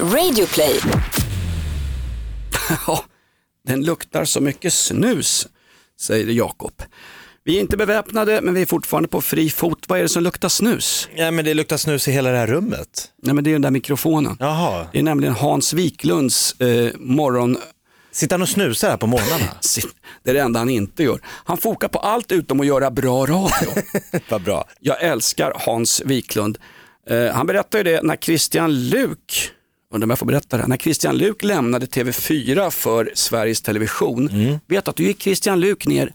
[0.00, 0.80] Radioplay.
[2.86, 3.04] Ja,
[3.66, 5.48] den luktar så mycket snus,
[6.00, 6.82] säger Jakob.
[7.44, 9.84] Vi är inte beväpnade men vi är fortfarande på fri fot.
[9.88, 11.08] Vad är det som luktar snus?
[11.14, 13.12] Ja, men det luktar snus i hela det här rummet.
[13.22, 14.36] Nej men det är den där mikrofonen.
[14.40, 14.86] Jaha.
[14.92, 17.56] Det är nämligen Hans Wiklunds eh, morgon...
[18.10, 19.52] Sitter han och snusar här på morgnarna?
[20.22, 21.20] Det är det enda han inte gör.
[21.24, 23.70] Han fokar på allt utom att göra bra radio.
[24.28, 24.64] Vad bra.
[24.80, 26.58] Jag älskar Hans Wiklund.
[27.10, 29.50] Eh, han berättade ju det när Christian Luk,
[29.94, 34.28] undrar om jag får berätta det, när Christian Luk lämnade TV4 för Sveriges Television.
[34.66, 36.12] Vet du att du gick Christian Luk ner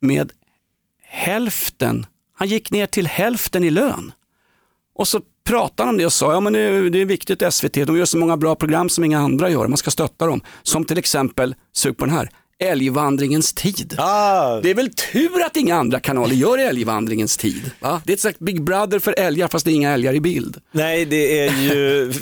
[0.00, 0.32] med
[1.02, 4.12] hälften, han gick ner till hälften i lön.
[4.94, 7.54] Och så pratade han om det och sa, ja men det är, det är viktigt
[7.54, 10.40] SVT, de gör så många bra program som inga andra gör, man ska stötta dem.
[10.62, 12.30] Som till exempel, sug på den här,
[12.60, 13.94] Älgvandringens tid.
[13.98, 17.70] Ah, Det är väl tur att inga andra kanaler gör älgvandringens tid.
[17.80, 18.02] Va?
[18.04, 20.56] Det är ett slags Big Brother för älgar fast det är inga älgar i bild.
[20.72, 22.12] nej, det är ju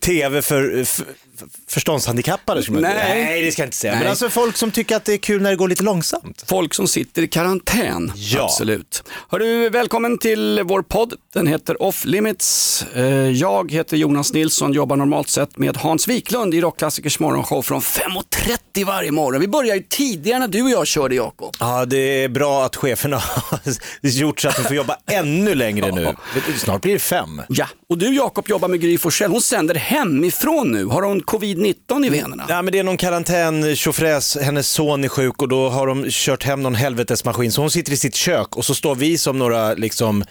[0.00, 1.00] tv för f-
[1.38, 2.62] f- förståndshandikappade.
[2.70, 2.94] man- Nej.
[3.24, 3.92] nej, det ska jag inte säga.
[3.92, 4.00] Nej.
[4.02, 6.44] Men alltså folk som tycker att det är kul när det går lite långsamt.
[6.48, 8.12] Folk som sitter i karantän.
[8.14, 8.44] Ja.
[8.44, 9.02] Absolut.
[9.28, 11.14] Hörru, välkommen till vår podd.
[11.34, 12.84] Den heter Off Limits.
[12.94, 17.80] Eh, Jag heter Jonas Nilsson, jobbar normalt sett med Hans Wiklund i Rockklassikers morgonshow från
[17.80, 19.42] 5.30 varje morgon.
[19.44, 21.56] Vi börjar ju tidigare när du och jag körde Jakob.
[21.60, 23.60] Ja, det är bra att cheferna har
[24.02, 26.14] gjort så att de får jobba ännu längre nu.
[26.58, 27.42] Snart blir det fem.
[27.48, 29.30] Ja, och du Jakob jobbar med Gry Forssell.
[29.30, 30.84] Hon sänder hemifrån nu.
[30.84, 32.46] Har hon covid-19 i venerna?
[32.48, 36.06] Ja, men det är någon karantän, tjofräs, hennes son är sjuk och då har de
[36.10, 37.52] kört hem någon helvetesmaskin.
[37.52, 40.24] Så hon sitter i sitt kök och så står vi som några liksom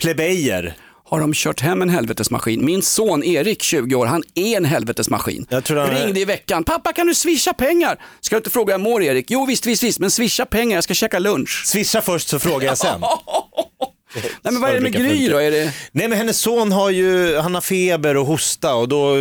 [0.00, 0.74] plebejer.
[1.10, 2.64] Har de kört hem en helvetesmaskin.
[2.64, 5.46] Min son Erik, 20 år, han är en helvetesmaskin.
[5.48, 7.98] Jag tror han Ringde i veckan, pappa kan du swisha pengar?
[8.20, 9.30] Ska du inte fråga hur jag mår Erik?
[9.30, 11.62] Jo visst, visst, visst, men swisha pengar, jag ska käka lunch.
[11.66, 13.00] Swisha först så frågar jag sen.
[14.42, 15.38] Nej men vad är det med Gry då?
[15.38, 15.72] Är det...
[15.92, 19.14] Nej men hennes son har ju, han har feber och hosta och då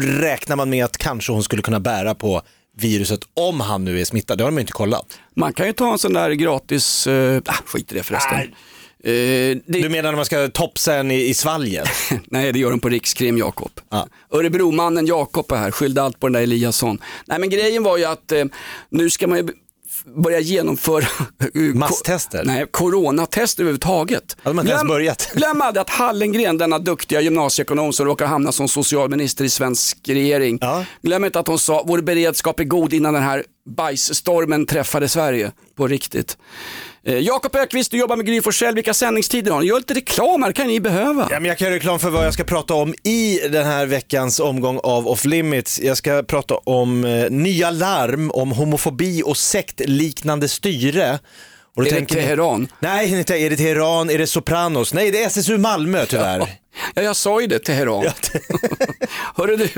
[0.00, 2.42] räknar man med att kanske hon skulle kunna bära på
[2.76, 4.38] viruset om han nu är smittad.
[4.38, 5.18] Det har de ju inte kollat.
[5.36, 7.06] Man kan ju ta en sån där gratis,
[7.46, 8.36] ah, skit i det förresten.
[8.36, 8.54] Nej.
[9.04, 9.62] Eh, det...
[9.66, 11.88] Du menar när man ska topsa en i, i svalget?
[12.24, 13.70] Nej, det gör de på Rikskrim, Jakob.
[13.90, 14.08] Ja.
[14.30, 16.98] Örebromannen Jakob är här, skyllde allt på den där Eliasson.
[17.26, 18.44] Nej, men grejen var ju att eh,
[18.90, 19.48] nu ska man ju
[20.04, 21.04] börja genomföra
[21.74, 22.44] Masstester?
[22.44, 24.36] Nej, coronatest överhuvudtaget.
[24.42, 25.30] Ja, de har inte ens börjat.
[25.34, 30.58] Glöm aldrig att Hallengren, denna duktiga gymnasieekonom som råkar hamna som socialminister i svensk regering.
[30.60, 30.84] Ja.
[31.02, 33.44] Glöm inte att hon sa, vår beredskap är god innan den här
[33.76, 35.52] bajsstormen träffade Sverige.
[35.76, 36.36] På riktigt.
[37.04, 38.74] Eh, Jakob Ökvist, du jobbar med Gry Forssell.
[38.74, 39.66] Vilka sändningstider har ni?
[39.66, 41.28] Gör lite reklam här, kan ni behöva.
[41.30, 43.86] Ja, men jag kan göra reklam för vad jag ska prata om i den här
[43.86, 45.80] veckans omgång av Off Limits.
[45.80, 51.18] Jag ska prata om eh, nya larm om homofobi och sektliknande styre.
[51.76, 52.68] Och då Är det tänker ni- Teheran?
[52.80, 54.10] Nej, inte, är det Teheran?
[54.10, 54.94] Är det Sopranos?
[54.94, 56.38] Nej, det är SSU Malmö tyvärr.
[56.94, 58.04] Ja, jag sa ju det, Teheran.
[59.36, 59.68] Hörru du,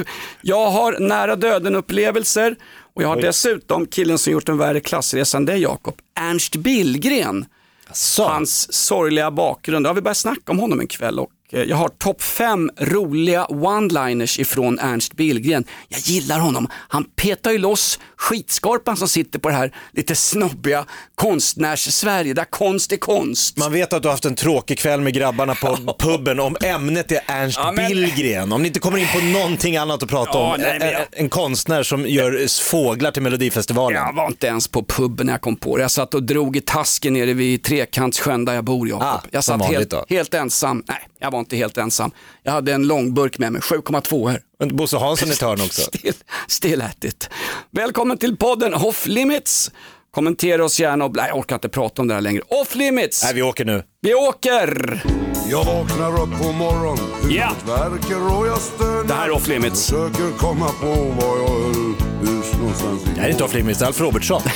[0.43, 2.57] jag har nära döden-upplevelser
[2.95, 7.47] och jag har dessutom killen som gjort en värre klassresa än dig Jakob, Ernst Billgren.
[7.93, 8.29] Så.
[8.29, 9.87] Hans sorgliga bakgrund.
[9.87, 13.45] Ja, vi börjar snacka om honom en kväll och eh, jag har topp fem roliga
[13.45, 15.65] one-liners ifrån Ernst Billgren.
[15.89, 16.69] Jag gillar honom.
[16.89, 22.93] Han petar ju loss skitskorpan som sitter på det här lite snobbiga konstnärs-Sverige där konst
[22.93, 23.57] är konst.
[23.59, 27.13] Man vet att du har haft en tråkig kväll med grabbarna på puben om ämnet
[27.13, 28.53] är Ernst Ja, men- Billgren.
[28.53, 30.61] Om ni inte kommer in på någonting annat att prata Ja, om.
[30.61, 34.03] nej, men en, en konstnär som gör fåglar till Melodifestivalen.
[34.03, 35.83] Jag var inte ens på puben när jag kom på det.
[35.83, 39.07] Jag satt och drog i tasken nere vid Trekantssjön där jag bor Jakob.
[39.07, 40.83] Ah, jag satt helt, helt ensam.
[40.89, 42.11] Nej, jag var inte helt ensam.
[42.43, 44.41] Jag hade en långburk med mig, 7,2 här.
[44.59, 45.83] Bosse Hansson är törn också.
[45.93, 46.13] Still,
[46.49, 47.31] still at it.
[47.71, 49.71] Välkommen till podden Off Limits.
[50.15, 52.43] Kommentera oss gärna och nej, jag orkar inte prata om det här längre.
[52.49, 53.83] Off Limits, Nej, vi åker nu.
[54.01, 55.03] vi åker!
[55.51, 59.05] Jag vaknar upp på morgon, huvudet värker och jag stönar.
[59.05, 59.87] Det här är Off Limits.
[59.87, 61.75] Försöker komma på var jag höll
[62.21, 64.43] hus någonstans Det här är inte Off Limits, det är Alf Robertsson.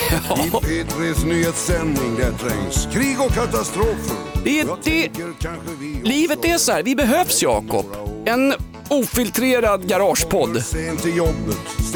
[0.46, 4.16] I P3s nyhetssändning där trängs krig och katastrofer.
[4.44, 5.10] Det det-
[6.04, 7.86] Livet är så här, vi behövs Jakob.
[8.26, 8.54] En
[8.90, 10.62] ofiltrerad garagepodd.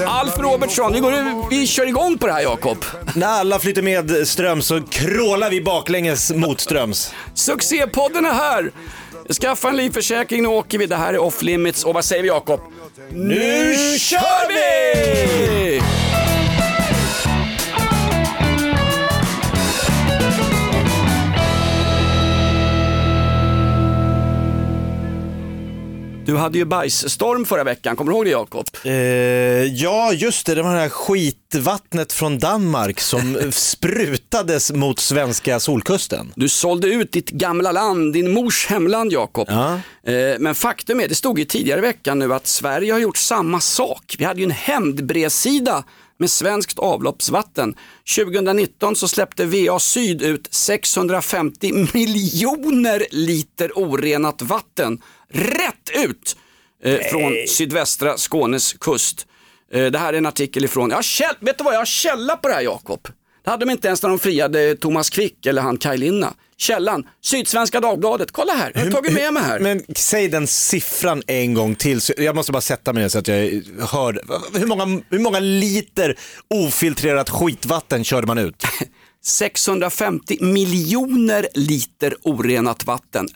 [0.06, 2.84] Alf Robertsson, vi, går, vi kör igång på det här Jakob.
[3.14, 7.14] När alla flyter med ström så krålar vi baklänges motströms.
[7.34, 8.70] Succépodden är här.
[9.40, 10.86] Skaffa en livförsäkring, nu åker vi.
[10.86, 12.60] Det här är off limits och vad säger vi Jakob?
[13.10, 16.01] Nu kör vi!
[26.24, 28.66] Du hade ju bajsstorm förra veckan, kommer du ihåg det Jakob?
[28.84, 28.92] Eh,
[29.64, 30.54] ja, just det.
[30.54, 36.32] Det var det här skitvattnet från Danmark som sprutades mot svenska solkusten.
[36.36, 39.46] Du sålde ut ditt gamla land, din mors hemland Jakob.
[39.50, 39.74] Ja.
[40.12, 43.16] Eh, Men faktum är, det stod ju tidigare i veckan nu att Sverige har gjort
[43.16, 44.14] samma sak.
[44.18, 45.84] Vi hade ju en hämndbrevsida
[46.18, 47.74] med svenskt avloppsvatten.
[48.16, 54.98] 2019 så släppte VA Syd ut 650 miljoner liter orenat vatten
[55.32, 56.36] rätt ut
[56.84, 59.26] eh, från sydvästra Skånes kust.
[59.72, 62.36] Eh, det här är en artikel ifrån, jag käll, vet du vad, jag har källa
[62.36, 63.08] på det här Jakob.
[63.44, 66.34] Det hade de inte ens när de friade Thomas Quick eller han Kaj Linna.
[66.56, 69.58] Källan, Sydsvenska Dagbladet, kolla här, jag har tagit med mig här.
[69.58, 72.00] Men säg den siffran en gång till.
[72.00, 73.36] Så Jag måste bara sätta mig ner så att jag
[73.92, 74.20] hör.
[74.58, 76.18] Hur många, hur många liter
[76.48, 78.66] ofiltrerat skitvatten körde man ut?
[79.24, 83.28] 650 miljoner liter orenat vatten,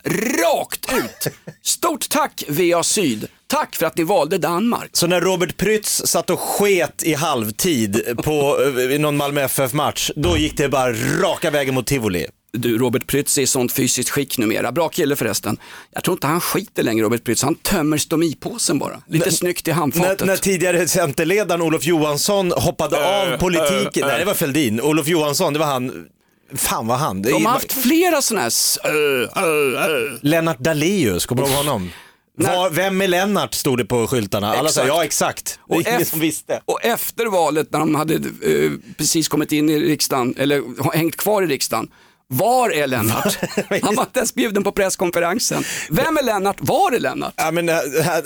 [0.43, 1.33] rakt ut.
[1.61, 4.89] Stort tack VA Syd, tack för att ni valde Danmark.
[4.93, 8.57] Så när Robert Prytz satt och sket i halvtid på
[8.91, 12.27] eh, någon Malmö FF-match, då gick det bara raka vägen mot tivoli.
[12.51, 14.71] Du, Robert Prytz är i sånt fysiskt skick numera.
[14.71, 15.57] Bra kille förresten.
[15.91, 17.43] Jag tror inte han skiter längre, Robert Prytz.
[17.43, 19.01] Han tömmer stomipåsen bara.
[19.07, 20.27] Lite snyggt i handfatet.
[20.27, 25.59] när tidigare centerledaren Olof Johansson hoppade av politiken, nej det var Fälldin, Olof Johansson, det
[25.59, 26.05] var han,
[26.53, 30.25] fan vad han, De har haft flera sådana här...
[30.25, 31.91] Lennart Daléus, kommer du ihåg honom?
[32.39, 34.53] Var, vem är Lennart stod det på skyltarna.
[34.53, 35.59] Alla sa ja exakt.
[35.69, 36.61] Det är ingen som visste.
[36.65, 40.63] och efter valet när de hade eh, precis kommit in i riksdagen, eller
[40.97, 41.89] hängt kvar i riksdagen,
[42.29, 43.37] var är Lennart?
[43.81, 45.63] Han var inte ens bjuden på presskonferensen.
[45.89, 46.57] Vem är Lennart?
[46.59, 47.33] Var är Lennart?
[47.37, 47.75] Ja, men, eh,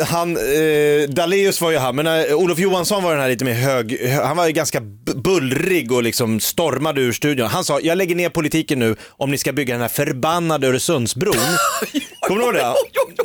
[0.07, 3.53] han, eh, Daléus var ju han, men eh, Olof Johansson var den här lite mer
[3.53, 4.81] hög, han var ju ganska
[5.15, 7.47] bullrig och liksom stormade ur studion.
[7.47, 11.35] Han sa, jag lägger ner politiken nu om ni ska bygga den här förbannade Öresundsbron.
[12.27, 12.73] Kommer du ihåg det?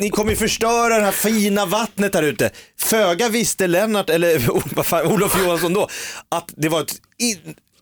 [0.01, 2.51] Ni kommer ju förstöra det här fina vattnet där ute.
[2.81, 4.43] Föga visste Lennart, eller
[4.75, 5.89] vad fan, Olof Johansson då,
[6.29, 6.95] att det var ett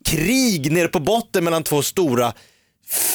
[0.05, 2.33] krig nere på botten mellan två stora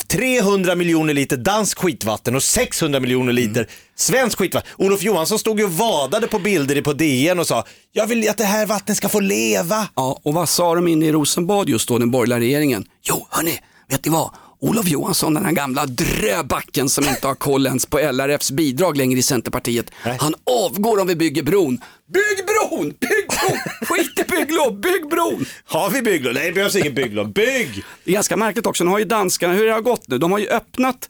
[0.07, 4.71] 300 miljoner liter dansk skitvatten och 600 miljoner liter svensk skitvatten.
[4.77, 8.37] Olof Johansson stod ju och vadade på bilder på DN och sa, jag vill att
[8.37, 9.87] det här vattnet ska få leva.
[9.95, 12.85] Ja, och vad sa de inne i Rosenbad just då, den borgerliga regeringen?
[13.01, 14.31] Jo, hörni, vet ni vad?
[14.61, 19.19] Olof Johansson, den här gamla dröbacken som inte har koll ens på LRFs bidrag längre
[19.19, 19.91] i Centerpartiet.
[20.19, 21.79] Han avgår om vi bygger bron.
[22.13, 22.85] Bygg bron!
[22.89, 23.59] Bygg bron!
[23.81, 25.45] Skit i bygglov, bygg bron!
[25.65, 26.33] Har vi bygglov?
[26.33, 27.33] Nej, det behövs ingen bygglov.
[27.33, 27.83] Bygg!
[28.03, 30.31] Det är ganska märkligt också, nu har ju danskarna, hur det har gått nu, de
[30.31, 31.09] har ju öppnat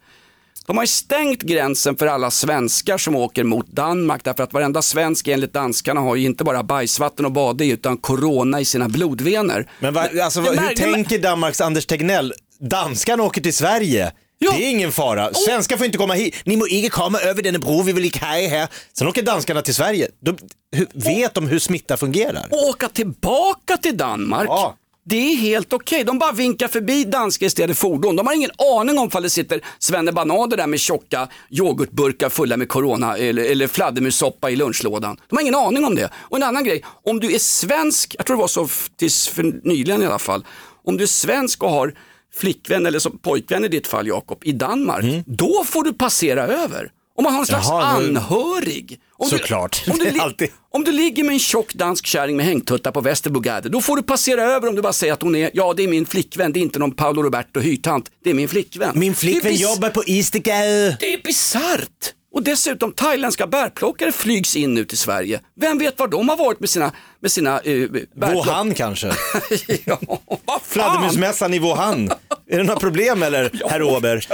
[0.69, 4.81] de har ju stängt gränsen för alla svenskar som åker mot Danmark därför att varenda
[4.81, 8.89] svensk enligt danskarna har ju inte bara bajsvatten och bada i utan corona i sina
[8.89, 9.67] blodvener.
[9.79, 12.33] Men va, alltså, Det hur tänker Danmarks Anders Tegnell?
[12.59, 14.11] Danskarna åker till Sverige.
[14.37, 14.51] Ja.
[14.51, 15.33] Det är ingen fara.
[15.33, 16.35] Svenskar får inte komma hit.
[16.45, 18.67] Ni må inte komma över denna bro, vi vill inte här.
[18.93, 20.07] Sen åker danskarna till Sverige.
[20.19, 20.37] De,
[20.71, 22.45] hur, vet de hur smitta fungerar?
[22.69, 24.47] åka tillbaka till Danmark.
[24.47, 24.75] Ja.
[25.05, 26.03] Det är helt okej.
[26.03, 28.15] De bara vinkar förbi danskregistrerade fordon.
[28.15, 32.69] De har ingen aning om ifall det sitter svennebananer där med tjocka yoghurtburkar fulla med
[32.69, 35.17] corona eller, eller fladdermussoppa i lunchlådan.
[35.29, 36.09] De har ingen aning om det.
[36.15, 38.67] Och en annan grej, om du är svensk, jag tror det var så
[38.97, 40.45] tills för nyligen i alla fall,
[40.85, 41.93] om du är svensk och har
[42.35, 46.91] flickvän eller som pojkvän i ditt fall Jakob, i Danmark, då får du passera över.
[47.17, 47.79] Om man har en slags Mm.
[47.81, 48.99] Jaha, anhörig.
[49.17, 49.81] Om Såklart.
[49.85, 53.01] Du, om, du li- om du ligger med en tjock dansk kärring med hängtuttar på
[53.01, 55.83] Västerbrogade, då får du passera över om du bara säger att hon är, ja det
[55.83, 58.91] är min flickvän, det är inte någon Paolo Roberto hyrtant, det är min flickvän.
[58.95, 60.97] Min flickvän jobbar på Istergade.
[60.99, 62.13] Det är bisarrt.
[62.31, 65.39] Och dessutom thailändska bärplockare flygs in nu till Sverige.
[65.59, 69.07] Vem vet var de har varit med sina, med sina eh, bärplock- Wuhan kanske?
[69.85, 69.99] ja,
[70.45, 70.61] vad?
[70.61, 72.11] Fladdermusmässan i Wuhan.
[72.49, 74.27] Är det några problem eller, herr Ober?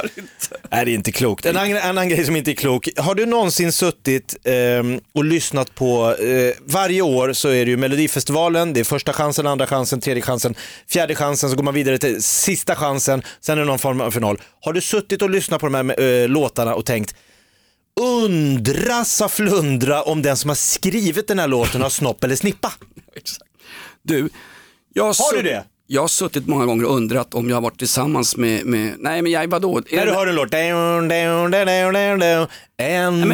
[0.72, 1.46] Nej, det är inte klokt.
[1.46, 2.90] En annan, annan grej som inte är klok.
[2.98, 7.78] Har du någonsin suttit ehm, och lyssnat på, eh, varje år så är det ju
[7.78, 10.56] Melodifestivalen, det är första chansen, andra chansen, tredje chansen,
[10.90, 14.12] fjärde chansen, så går man vidare till sista chansen, sen är det någon form av
[14.12, 14.42] final.
[14.62, 17.16] Har du suttit och lyssnat på de här eh, låtarna och tänkt,
[18.02, 22.74] undra sa flundra om den som har skrivit den här låten har snopp eller snippa?
[23.16, 23.52] Exakt.
[24.02, 24.30] Du,
[24.94, 25.64] jag har, du det?
[25.88, 29.22] Jag har suttit många gånger och undrat om jag har varit tillsammans med, med nej
[29.22, 29.78] men jag, vadå?
[29.78, 31.08] Är När du det- hör en låt, en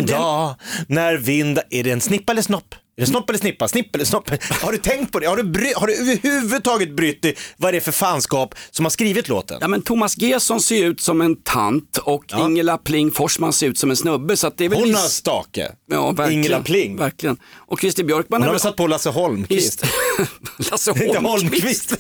[0.06, 0.56] dag
[0.88, 2.75] när vind, är det en snippa eller snopp?
[3.01, 3.67] Är det snopp eller snippa?
[3.67, 4.29] Snipp eller snopp?
[4.62, 5.27] Har du tänkt på det?
[5.27, 8.89] Har du, bry, har du överhuvudtaget brytt dig vad det är för fanskap som har
[8.89, 9.58] skrivit låten?
[9.62, 12.46] Ja men Thomas Gesson ser ut som en tant och Ja.
[12.46, 14.38] Ingela Pling Forsman ser ut som en snubbe.
[14.38, 15.72] Så att det är väl Hon har stake.
[15.91, 16.98] ja, verkligen, Ingela Pling.
[16.98, 17.38] Verkligen.
[17.58, 19.86] Och Christer Björkman Hon har väl- satt på Lasse Holmqvist?
[20.72, 21.93] Lasse Inte Holmqvist.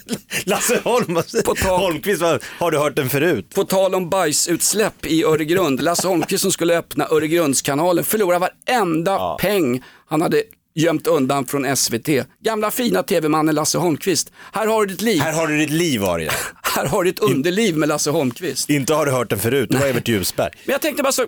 [0.45, 1.15] Lasse Holm...
[1.45, 3.49] På tal- Holmqvist, vad- har du hört den förut?
[3.55, 5.81] På tal om bajsutsläpp i Öregrund.
[5.81, 10.43] Lasse Holmqvist som skulle öppna Öregrundskanalen förlorar varenda peng han hade
[10.75, 12.09] gömt undan från SVT.
[12.43, 14.31] Gamla fina tv-mannen Lasse Holmqvist.
[14.51, 15.21] Här har du ditt liv.
[15.21, 16.33] Här har du ditt liv Arjen.
[16.75, 18.69] Här har du ditt underliv med Lasse Holmqvist.
[18.69, 20.51] Inte har du hört den förut, det var Evert Ljusberg.
[20.65, 21.25] Men jag tänkte bara så,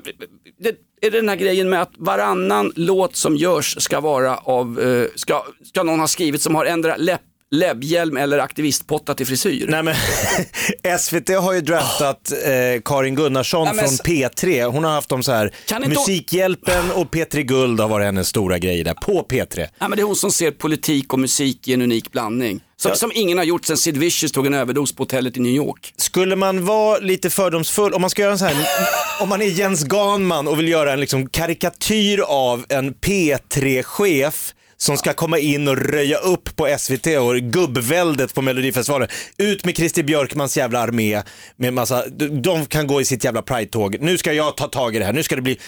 [0.59, 0.69] det
[1.07, 5.07] är det den här grejen med att varannan låt som görs ska vara av, eh,
[5.15, 7.21] ska, ska någon ha skrivit som har ändrat läpp,
[7.53, 9.65] läbbhjälm eller aktivistpotta till frisyr.
[9.69, 9.95] Nej men
[11.00, 14.65] SVT har ju draftat eh, Karin Gunnarsson Nej, men från s- P3.
[14.72, 15.53] Hon har haft dem så här,
[15.88, 19.67] Musikhjälpen och P3 Guld har varit hennes stora grej där, på P3.
[19.79, 22.62] Ja, men det är hon som ser politik och musik i en unik blandning.
[22.77, 22.95] Som, Ja.
[22.95, 25.93] som ingen har gjort sedan Sid Vicious tog en överdos på hotellet i New York.
[25.98, 28.55] Skulle man vara lite fördomsfull, om man ska göra en så här,
[29.22, 34.97] om man är Jens Ganman och vill göra en liksom karikatyr av en P3-chef som
[34.97, 39.07] ska komma in och röja upp på SVT och gubbväldet på Melodifestivalen.
[39.37, 41.21] Ut med Christer Björkmans jävla armé
[41.55, 42.07] med massa,
[42.41, 43.97] de kan gå i sitt jävla pride-tåg.
[43.99, 45.59] Nu ska jag ta tag i det här, nu ska det bli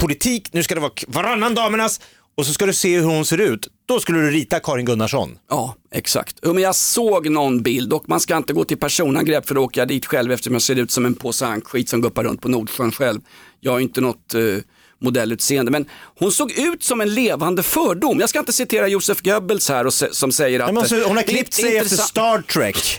[0.00, 2.00] politik, nu ska det vara varannan damernas
[2.36, 3.68] och så ska du se hur hon ser ut.
[3.86, 5.38] Då skulle du rita Karin Gunnarsson.
[5.50, 6.38] Ja, exakt.
[6.42, 9.80] Men jag såg någon bild och man ska inte gå till personangrepp för då åker
[9.80, 12.48] jag dit själv eftersom jag ser ut som en påse ankskit som guppar runt på
[12.48, 13.20] Nordsjön själv.
[13.60, 14.40] Jag är inte något eh,
[15.00, 15.86] modellutseende men
[16.18, 18.20] hon såg ut som en levande fördom.
[18.20, 21.16] Jag ska inte citera Josef Goebbels här och som säger att Nej, men alltså, hon
[21.16, 22.98] har är klippt sig efter Star Trek.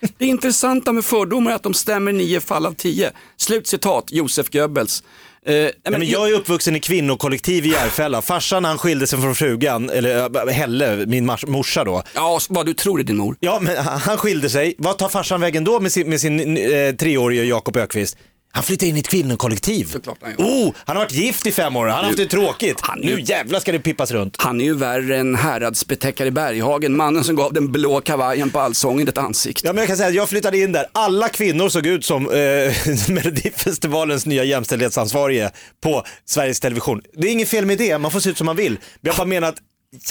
[0.18, 3.10] Det intressanta med fördomar är att de stämmer nio fall av tio.
[3.36, 5.02] Slutcitat Josef Goebbels.
[5.46, 8.22] Eh, nej, Ja, men jag är uppvuxen i kvinnokollektiv i Järfälla.
[8.22, 12.02] Farsan han skilde sig från frugan, eller äh, Helle, min morsa då.
[12.14, 13.36] Ja, vad du tror är din mor.
[13.40, 14.74] Ja, men han han skilde sig.
[14.78, 18.16] Vad tar farsan vägen då med sin, med sin eh, treårige Jakob Ökvist?
[18.54, 19.84] Han flyttade in i ett kvinnokollektiv.
[19.84, 20.38] Såklart han gör.
[20.38, 22.76] Oh, han har varit gift i fem år, han har haft det tråkigt.
[22.80, 24.36] Han är ju- Nu jävlar ska det pippas runt.
[24.38, 29.08] Han är ju värre än häradsbetäckare Berghagen, mannen som gav den blå kavajen på allsången
[29.08, 29.66] ett ansikte.
[29.66, 32.30] Ja, men jag kan säga att jag flyttade in där, alla kvinnor såg ut som
[32.30, 32.72] eh,
[33.08, 35.50] Melodifestivalens nya jämställdhetsansvarige
[35.82, 37.00] på Sveriges Television.
[37.14, 38.72] Det är inget fel med det, man får se ut som man vill.
[38.72, 39.58] Men jag bara menar att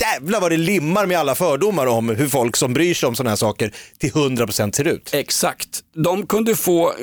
[0.00, 3.30] jävlar vad det limmar med alla fördomar om hur folk som bryr sig om sådana
[3.30, 5.10] här saker till 100% ser ut.
[5.14, 5.68] Exakt.
[6.04, 6.96] De kunde få, eh,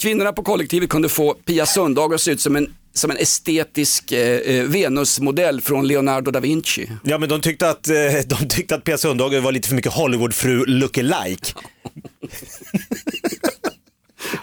[0.00, 4.12] kvinnorna på kollektivet kunde få Pia Sundhage att se ut som en, som en estetisk
[4.12, 6.90] eh, eh, Venusmodell från Leonardo da Vinci.
[7.04, 7.94] Ja men de tyckte att, eh,
[8.26, 11.46] de tyckte att Pia Sundhage var lite för mycket Hollywoodfru lookalike.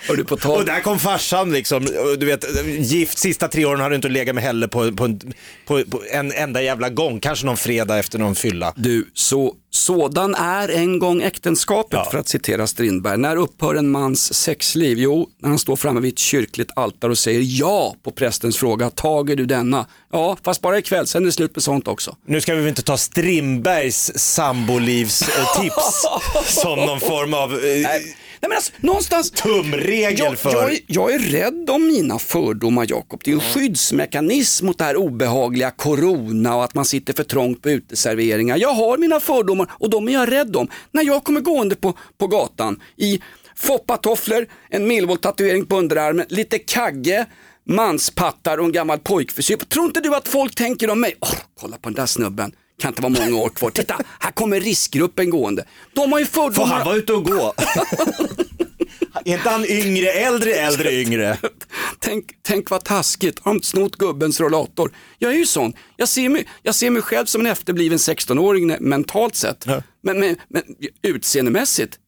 [0.09, 1.85] Och du på tal, Och där kom farsan liksom,
[2.19, 2.45] du vet,
[2.79, 5.19] gift sista tre åren har du inte legat med Helle på, på, en,
[5.65, 8.73] på, på en enda jävla gång, kanske någon fredag efter någon fylla.
[8.77, 12.09] du, så, sådan är en gång äktenskapet Ja.
[12.11, 13.17] för att citera Strindberg.
[13.17, 14.97] När upphör en mans sexliv?
[14.99, 18.89] Jo, när han står framme vid ett kyrkligt altare och säger ja på prästens fråga,
[18.89, 19.85] tager du denna?
[20.11, 22.15] Ja, fast bara ikväll, sen är det slut med sånt också.
[22.27, 26.05] Nu ska vi väl inte ta Strindbergs sambolivstips
[26.61, 28.15] som någon form av eh, Nej
[28.47, 30.51] men alltså, någonstans, tumregel jag, för...
[30.51, 33.21] jag, är, jag är rädd om mina fördomar Jakob.
[33.23, 37.61] Det är en skyddsmekanism mot det här obehagliga corona och att man sitter för trångt
[37.61, 38.57] på uteserveringar.
[38.57, 40.67] Jag har mina fördomar och de är jag rädd om.
[40.91, 43.21] När jag kommer gående på, på gatan i
[43.55, 47.25] foppatofflor, en Millwall-tatuering på underarmen, lite kagge,
[47.65, 49.55] manspattar och en gammal pojkfrisyr.
[49.55, 51.15] Tror inte du att folk tänker om mig?
[51.19, 52.51] Åh, kolla på den där snubben.
[52.81, 53.69] Kan inte vara många år kvar.
[53.69, 55.65] Titta, här kommer riskgruppen gående.
[55.93, 56.75] De har ju Får fördomar.
[56.75, 57.53] han vara ute och gå?
[59.25, 61.37] är inte han yngre, äldre, äldre, yngre?
[61.99, 64.91] Tänk, tänk vad taskigt, har de snott gubbens rollator?
[65.17, 68.71] Jag är ju sån, jag ser mig, jag ser mig själv som en efterbliven 16-åring
[68.71, 69.63] ne- mentalt sett.
[69.67, 69.83] Ja.
[70.03, 70.63] Men, men, men
[71.03, 71.99] utseendemässigt,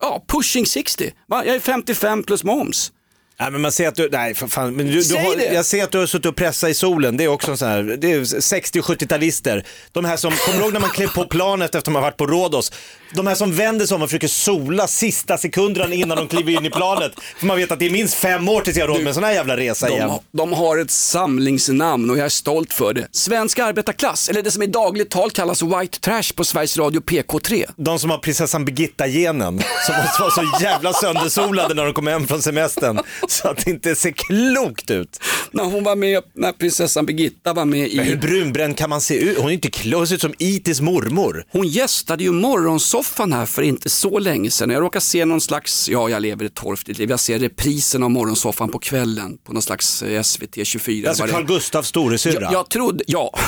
[0.00, 1.12] ja, pushing 60.
[1.26, 1.44] Va?
[1.46, 2.92] Jag är 55 plus moms.
[3.40, 5.54] Nej men man ser att du, nej för fan, men du, du har, det!
[5.54, 7.82] jag ser att du har suttit och pressat i solen, det är också sån här,
[7.82, 9.64] det är 60 och 70-talister.
[9.92, 12.16] De här som, kommer du ihåg när man klev på planet efter att har varit
[12.16, 12.72] på Rhodos?
[13.14, 16.66] De här som vänder sig om och försöker sola sista sekunderna innan de kliver in
[16.66, 17.12] i planet.
[17.38, 19.14] För man vet att det är minst fem år tills jag har råd med en
[19.14, 20.10] sån här jävla resa De, igen.
[20.32, 23.08] de har ett samlingsnamn och jag är stolt för det.
[23.12, 27.64] Svensk arbetarklass, eller det som i dagligt tal kallas white trash på Sveriges Radio PK3.
[27.76, 32.26] De som har prinsessan Birgitta-genen, som måste vara så jävla söndersolade när de kommer hem
[32.26, 33.00] från semestern.
[33.32, 35.20] Så att det inte ser klokt ut.
[35.50, 39.00] När hon var med, när prinsessan Birgitta var med Men hur i brunbränd kan man
[39.00, 39.38] se ut?
[39.38, 41.44] Hon är inte klok, hon ser ut som Itis mormor.
[41.50, 44.70] Hon gästade ju morgonsoffan här för inte så länge sedan.
[44.70, 48.10] Jag råkar se någon slags, ja jag lever ett torftigt liv, jag ser reprisen av
[48.10, 51.08] morgonsoffan på kvällen på någon slags eh, SVT 24.
[51.08, 52.42] Alltså Carl Gustaf storasyrra.
[52.42, 53.38] jag, jag trodde, ja.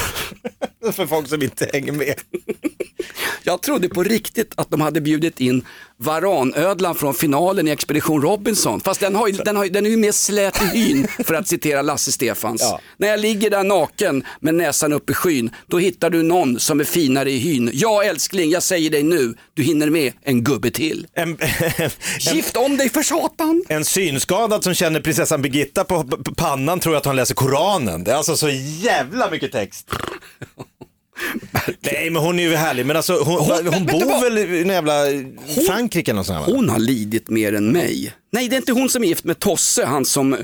[0.93, 2.15] För folk som inte hänger med.
[3.43, 5.65] Jag trodde på riktigt att de hade bjudit in
[5.97, 8.81] varanödlan från finalen i Expedition Robinson.
[8.81, 11.35] Fast den, har ju, den, har, ju- den är ju mer slät i hyn för
[11.35, 12.61] att citera Lasse Stefans.
[12.63, 12.81] Ja.
[12.97, 16.81] När jag ligger där naken med näsan upp i skyn, då hittar du någon som
[16.81, 17.71] är finare i hyn.
[17.73, 21.07] Ja älskling, jag säger dig nu, du hinner med en gubbe till.
[21.15, 21.39] En,
[22.19, 23.65] Gift om dig för satan!
[23.69, 26.05] en synskadad som känner prinsessan Birgitta på
[26.37, 28.05] pannan tror att hon läser Koranen.
[28.05, 28.49] Det är alltså så
[28.83, 29.91] jävla mycket text.
[31.81, 34.23] Nej men hon är ju härlig, men alltså hon, Hon- hon, bor vad?
[34.23, 34.93] väl i någon jävla
[35.67, 36.47] Frankrike eller sånt?
[36.47, 38.13] Hon har lidit mer än mig.
[38.33, 40.37] Nej, det är inte hon som är gift med Tosse, han som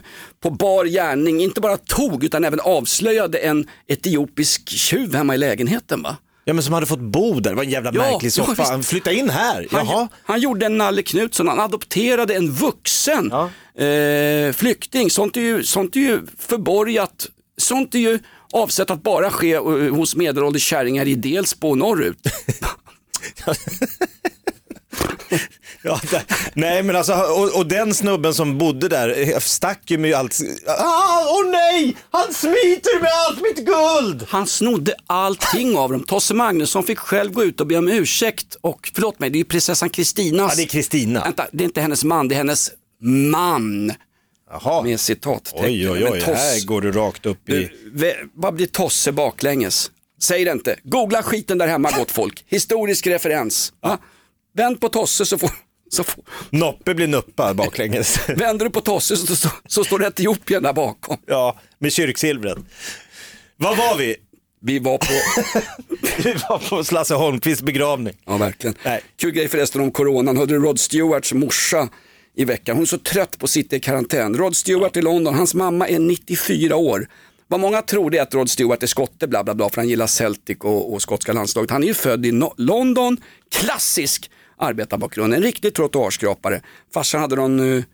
[0.42, 6.02] på bar gärning inte bara tog utan även avslöjade en etiopisk tjuv hemma i lägenheten
[6.02, 6.16] va?
[6.45, 8.52] Ja men som hade fått bo där, det var en jävla Ja, märklig ja, soffa.
[8.52, 8.71] visst.
[8.71, 10.09] Han flyttade in här, Han, jaha.
[10.25, 13.33] han gjorde en Nalle Knutsson, han adopterade en vuxen
[13.78, 15.11] eh, flykting.
[15.11, 17.26] Sånt är, ju, sånt är ju förborgat,
[17.59, 18.18] sånt är ju
[18.56, 19.62] avsett att bara ske eh,
[19.94, 22.18] hos medelålders kärringar i Delsbo norrut.
[25.82, 26.00] Ja.
[26.54, 30.40] Nej men alltså, och, och den snubben som bodde där eh, stack ju med allt.
[30.66, 31.96] Ah, åh nej!
[32.10, 34.26] Han smiter med allt mitt guld!
[34.28, 36.02] Han snodde allting av dem.
[36.02, 38.56] Tosse Magnusson fick själv gå ut och be om ursäkt.
[38.60, 40.52] Och förlåt mig, det är ju prinsessan Kristinas.
[40.52, 41.25] Ja, det är Kristina.
[41.25, 42.70] Vänta, det är inte hennes man, det är hennes
[43.02, 43.92] man.
[44.50, 44.82] Jaha.
[44.82, 45.64] Med citattecken.
[45.64, 47.70] Oj, oj, oj, här går du rakt upp i...
[47.92, 49.90] Du, vad blir Tosse baklänges?
[50.22, 50.76] Säg det inte.
[50.82, 52.44] Googla skiten där hemma gott folk.
[52.46, 53.72] Historisk referens.
[53.80, 53.98] Va?
[54.54, 55.50] Vänd på Tosse så får...
[55.88, 58.28] Så får Noppe blir nuppa baklänges.
[58.28, 61.16] vänder du på Tosse så, så, så står det Etiopien där bakom.
[61.26, 62.58] ja, med kyrksilvret.
[63.56, 64.16] Vad var vi?
[64.60, 65.12] Vi var på...
[66.22, 68.14] Vi var på Lasse Holmqvists begravning.
[68.24, 68.76] Ja, verkligen.
[68.82, 69.02] Nej.
[69.16, 70.36] Kul grej förresten om coronan.
[70.36, 71.88] Hörde du Rod Stewarts morsa
[72.36, 72.76] i veckan?
[72.76, 74.34] Hon är så trött på att sitta i karantän.
[74.34, 77.08] Rod Stewart i London, hans mamma är 94 år.
[77.48, 79.88] Vad många tror det är att Rod Stewart är skotte, bla bla bla, för han
[79.88, 81.70] gillar Celtic och, och skotska landslaget.
[81.70, 83.16] Han är ju född i no- London,
[83.50, 86.60] klassisk arbetarbakgrund, en riktig trottoarskrapare.
[86.94, 87.84] Farsan hade någon uh,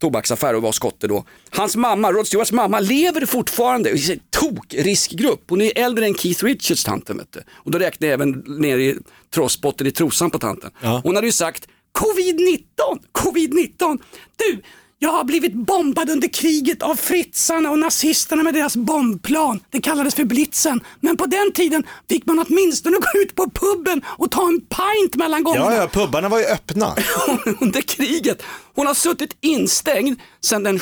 [0.00, 1.24] tobaksaffär och var skotte då.
[1.50, 5.44] Hans mamma, Rod Stewarts mamma, lever fortfarande i en tok-riskgrupp.
[5.48, 7.20] Hon är äldre än Keith Richards tanten.
[7.50, 8.98] Och då räknar jag även ner i
[9.34, 10.70] trossbotten i trosan på tanten.
[10.80, 11.00] Ja.
[11.04, 11.68] Hon hade ju sagt
[11.98, 12.64] covid-19,
[13.12, 13.98] covid-19.
[14.36, 14.62] Du,
[15.02, 19.60] jag har blivit bombad under kriget av fritsarna och nazisterna med deras bombplan.
[19.70, 20.80] Det kallades för blitzen.
[21.00, 25.16] Men på den tiden fick man åtminstone gå ut på puben och ta en pint
[25.16, 26.94] mellan gångerna Ja, ja, pubbarna var ju öppna.
[27.60, 28.42] under kriget.
[28.74, 30.80] Hon har suttit instängd sedan den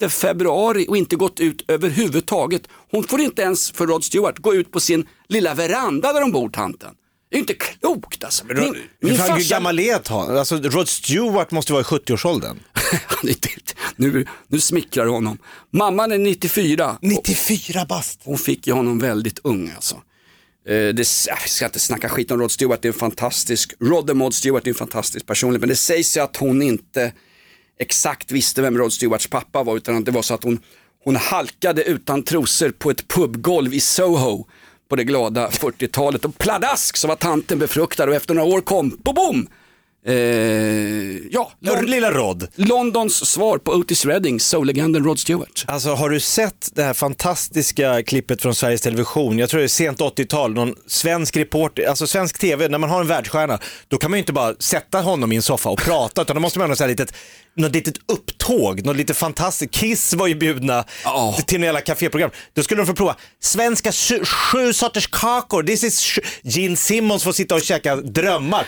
[0.00, 2.62] 6 februari och inte gått ut överhuvudtaget.
[2.90, 6.32] Hon får inte ens, för Rod Stewart, gå ut på sin lilla veranda där de
[6.32, 6.90] bor, tanten.
[7.30, 8.44] Det är inte klokt alltså.
[8.44, 9.54] Min, Hur min fan, hur farsa...
[9.54, 10.36] gammal är han?
[10.38, 12.58] Alltså, Rod Stewart måste vara i 70-årsåldern.
[13.06, 13.48] Han är inte-
[13.96, 15.38] nu, nu smickrar du honom.
[15.72, 16.98] Mamman är 94.
[17.02, 18.20] 94 bast.
[18.24, 19.94] Hon fick ju honom väldigt ung alltså.
[20.68, 24.16] Eh, det, jag ska inte snacka skit om Rod Stewart, det är en fantastisk, Rod
[24.16, 27.12] Mod Stewart är en fantastisk personlighet, men det sägs ju att hon inte
[27.80, 30.58] exakt visste vem Rod Stewarts pappa var, utan att det var så att hon,
[31.04, 34.46] hon halkade utan trosor på ett pubgolv i Soho
[34.88, 38.98] på det glada 40-talet och pladask så var tanten befruktad och efter några år kom,
[39.04, 39.48] bo bom!
[40.06, 40.14] Eh,
[41.30, 42.48] ja, lilla Rod.
[42.54, 45.64] Londons svar på Otis Redding, soul-legenden Rod Stewart.
[45.68, 49.38] Alltså har du sett det här fantastiska klippet från Sveriges Television?
[49.38, 53.00] Jag tror det är sent 80-tal, någon svensk reporter, alltså svensk tv, när man har
[53.00, 56.22] en världsstjärna, då kan man ju inte bara sätta honom i en soffa och prata,
[56.22, 57.14] utan då måste man ha något, litet,
[57.58, 59.72] något litet upptåg, något lite fantastiskt.
[59.74, 61.38] Kiss var ju bjudna Ja.
[61.46, 62.30] till några jävla kaféprogram.
[62.54, 67.32] Då skulle de få prova svenska sju, sju sorters kakor, this is Gene Simmons får
[67.32, 68.66] sitta och käka drömmar.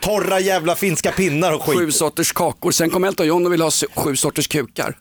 [0.00, 1.78] Torra jävla finska pinnar och skit.
[1.78, 4.96] Sju sorters kakor, sen kom Elton John och ville ha sju sorters kukar.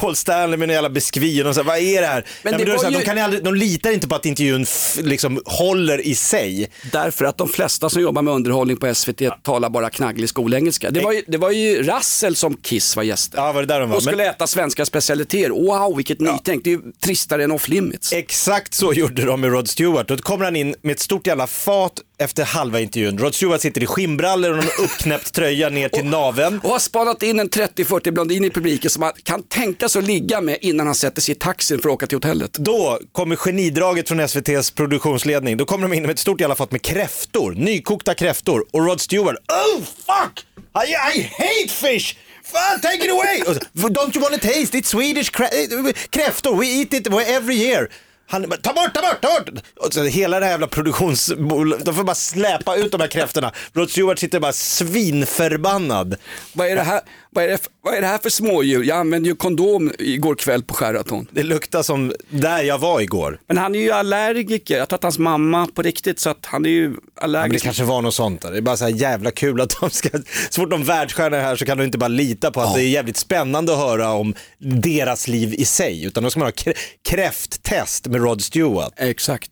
[0.00, 2.26] Paul Stanley med en jävla biskvi och så vad är det här?
[2.42, 4.14] Men Men det är det så här, ju- de, kan aldrig, de litar inte på
[4.14, 4.66] att intervjun
[4.98, 6.70] liksom håller i sig.
[6.92, 10.90] Därför att de flesta som jobbar med underhållning på SVT talar bara knagglig skolengelska.
[10.90, 13.38] Det var ju, det var ju Rassel som Kiss var gäster.
[13.38, 13.96] Ja, var det där de var?
[13.96, 15.50] Och skulle äta svenska specialiteter.
[15.50, 16.64] Wow, vilket nytänk.
[16.64, 18.12] Det är ju tristare än off limits.
[18.12, 20.08] Exakt så gjorde de med Rod Stewart.
[20.08, 23.18] Då kommer han in med ett stort jävla fat efter halva intervjun.
[23.18, 26.60] Rod Stewart sitter i skinnbrallor och en uppknäppt tröja ner till naveln.
[26.64, 30.04] Och har spanat in en 30-40 blondin i publiken som man kan tänka sig att
[30.06, 32.52] ligga med innan han sätter sig i taxin för att åka till hotellet.
[32.52, 35.56] Då kommer genidraget från SVTs produktionsledning.
[35.56, 38.64] Då kommer de in med ett stort jävla fat med kräftor, nykokta kräftor.
[38.70, 40.46] Och Rod Stewart, oh fuck!
[40.86, 42.16] I, I hate fish!
[42.44, 43.42] Fan, take it away!
[43.46, 44.78] Och Don't you wanna taste?
[44.78, 47.88] It's Swedish krä- eh, kräftor, we eat it every year.
[48.26, 49.64] Han bara, ta bort, ta bort, ta bort!
[49.76, 53.52] Och så hela det här jävla produktionsbolaget, de får bara släpa ut de här kräftorna.
[53.72, 56.16] Rod Stewart sitter bara svinförbannad.
[56.52, 57.00] Vad är det här,
[57.34, 58.82] vad är, det, vad är det här för smådjur?
[58.84, 61.26] Jag använde ju kondom igår kväll på Sheraton.
[61.30, 63.40] Det luktar som där jag var igår.
[63.46, 66.64] Men han är ju allergiker, jag tror att hans mamma på riktigt så att han
[66.66, 67.64] är ju Ja, men det allergisk.
[67.64, 68.40] kanske var något sånt.
[68.42, 68.50] Där.
[68.50, 70.08] Det är bara så här jävla kul att de ska,
[70.50, 72.82] så fort de världsstjärnor är här så kan du inte bara lita på att det
[72.82, 76.04] är jävligt spännande att höra om deras liv i sig.
[76.04, 76.74] Utan då ska man ha krä-
[77.08, 78.92] kräfttest med Rod Stewart.
[78.96, 79.50] Exakt.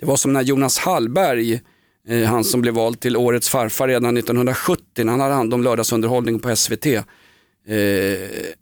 [0.00, 1.60] Det var som när Jonas Hallberg,
[2.28, 6.38] han som blev vald till årets farfar redan 1970, när han hade hand om lördagsunderhållning
[6.38, 6.86] på SVT.
[6.86, 7.02] Eh,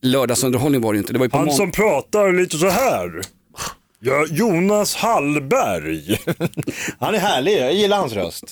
[0.03, 3.21] lördagsunderhållning var det inte, det var ju på Han som pratar lite så här.
[4.01, 6.19] Ja, Jonas Hallberg.
[7.01, 8.45] Han är härlig, jag gillar hans röst.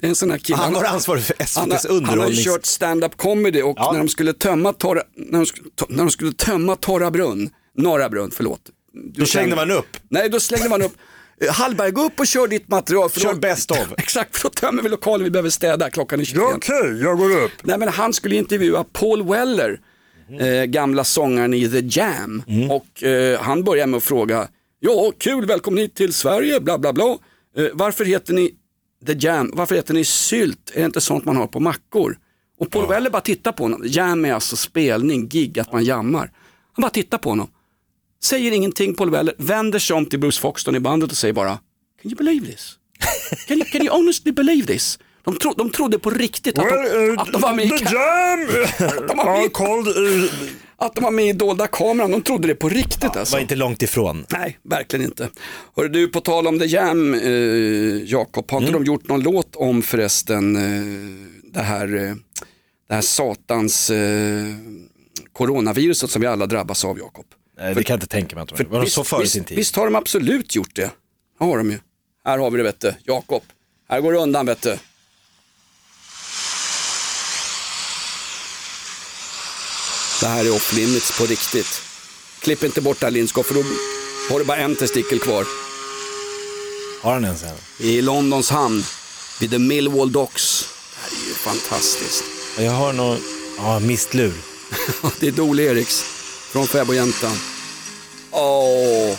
[0.00, 0.58] det är en sån här kille.
[0.58, 2.44] Han har ansvar för Han SVTs har, han har ju underhållnings...
[2.44, 3.92] kört stand-up comedy och Ja.
[3.92, 5.46] när de skulle tömma torra, när de,
[5.88, 8.60] när de skulle tömma torra brunn, norra brunn, förlåt.
[8.92, 9.96] Du Då slängde man upp.
[10.08, 10.92] Nej, då slängde man upp.
[11.44, 13.10] Eh, Hallberg, gå upp och kör ditt material.
[13.10, 13.86] För Kör best of.
[13.98, 16.42] Exakt, för då tömmer vi lokalen, vi behöver städa, klockan är 23.
[16.42, 17.52] Ja, Okej, jag går upp.
[17.62, 19.80] Nej men han skulle intervjua Paul Weller,
[20.40, 22.42] eh, gamla sångaren i The Jam.
[22.70, 24.48] Och eh, han börjar med att fråga,
[24.80, 27.18] ja kul, välkommen hit till Sverige, bla bla bla.
[27.56, 28.54] Eh, varför heter ni
[29.06, 30.70] The Jam, varför heter ni sylt?
[30.74, 32.18] Är det inte sånt man har på mackor?
[32.58, 36.30] Och Paul Weller bara tittar på honom, jam är alltså spelning, gig, att man jammar.
[36.72, 37.50] Han bara tittar på honom,
[38.22, 41.50] säger ingenting Paul Weller, vänder sig om till Bruce Foxton i bandet och säger bara,
[42.02, 42.76] can you believe this?
[43.48, 44.98] Can you, can you honestly believe this?
[45.24, 47.68] De, tro, de trodde på riktigt att, Well, de, uh, att de var med i
[47.68, 48.46] the jam
[49.08, 49.86] de har are blivit- called...
[49.96, 50.30] Uh,
[50.82, 53.34] Att de var med i dolda kameran, de trodde det på riktigt alltså.
[53.36, 54.26] Var inte långt ifrån.
[54.30, 55.28] Nej, verkligen inte.
[55.76, 57.30] Hör du, på tal om The Jam, eh,
[58.10, 62.14] Jakob, har inte de gjort någon låt om förresten eh, det, här, eh,
[62.88, 64.46] det här satans eh,
[65.32, 67.24] coronaviruset som vi alla drabbas av, Jakob?
[67.60, 68.64] Nej, det kan jag inte tänka mig gjorde.
[68.64, 69.56] Var de så före sin tid?
[69.56, 70.90] visst har de absolut gjort det.
[71.40, 71.78] Ja, har de ju.
[72.24, 72.94] Här har vi det, vet du.
[73.04, 73.42] Jakob.
[73.88, 74.78] Här går det undan, vet du.
[80.20, 81.82] Det här är off limits på riktigt.
[82.40, 83.62] Klipp inte bort det här Lindskog för då
[84.30, 85.44] har du bara en testikel kvar.
[87.02, 87.56] Har han ens en?
[87.78, 88.82] I Londons hamn,
[89.40, 90.68] vid The Millwall Docks.
[90.94, 92.24] Det här är ju fantastiskt.
[92.58, 93.16] Jag har nog,
[93.58, 94.32] ja, mistlur.
[95.20, 96.19] Det är Dole Eriks
[96.50, 97.36] från Fäbodjäntan.
[98.30, 99.16] Åh,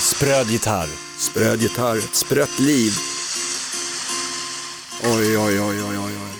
[0.00, 0.88] Spröd gitarr.
[1.18, 2.92] spröd gitarr, ett sprött liv.
[5.04, 5.98] Oj, oj, oj, oj, oj.
[5.98, 6.30] oj.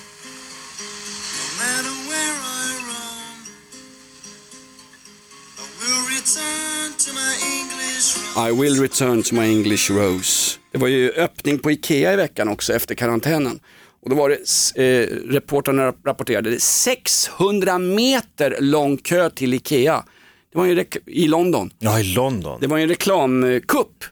[1.58, 3.40] matter where I roam,
[5.70, 8.48] I will return to my English room.
[8.48, 10.58] I will return to my English rose.
[10.72, 13.60] Det var ju öppning på Ikea i veckan också efter karantänen.
[14.02, 20.04] Och då var det, eh, reportrarna rapporterade, det är 600 meter lång kö till Ikea.
[20.52, 21.70] Det var ju i London.
[21.78, 22.60] Ja, i London.
[22.60, 24.04] Det var ju en reklamkupp.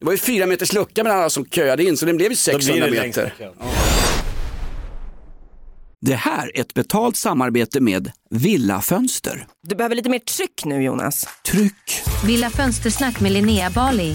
[0.00, 2.34] Det var ju fyra meters lucka mellan alla som köade in så den blev ju
[2.34, 3.34] Då 600 blir det meter.
[6.00, 9.46] Det här är ett betalt samarbete med Villa Fönster.
[9.62, 11.28] Du behöver lite mer tryck nu Jonas.
[11.44, 12.02] Tryck!
[12.26, 14.14] Villa Fönstersnack med Linnea Bali.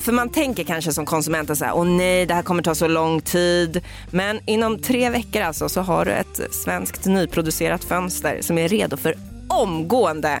[0.00, 2.74] För man tänker kanske som konsument att så här, åh nej, det här kommer ta
[2.74, 3.80] så lång tid.
[4.10, 8.96] Men inom tre veckor alltså så har du ett svenskt nyproducerat fönster som är redo
[8.96, 9.14] för
[9.48, 10.40] omgående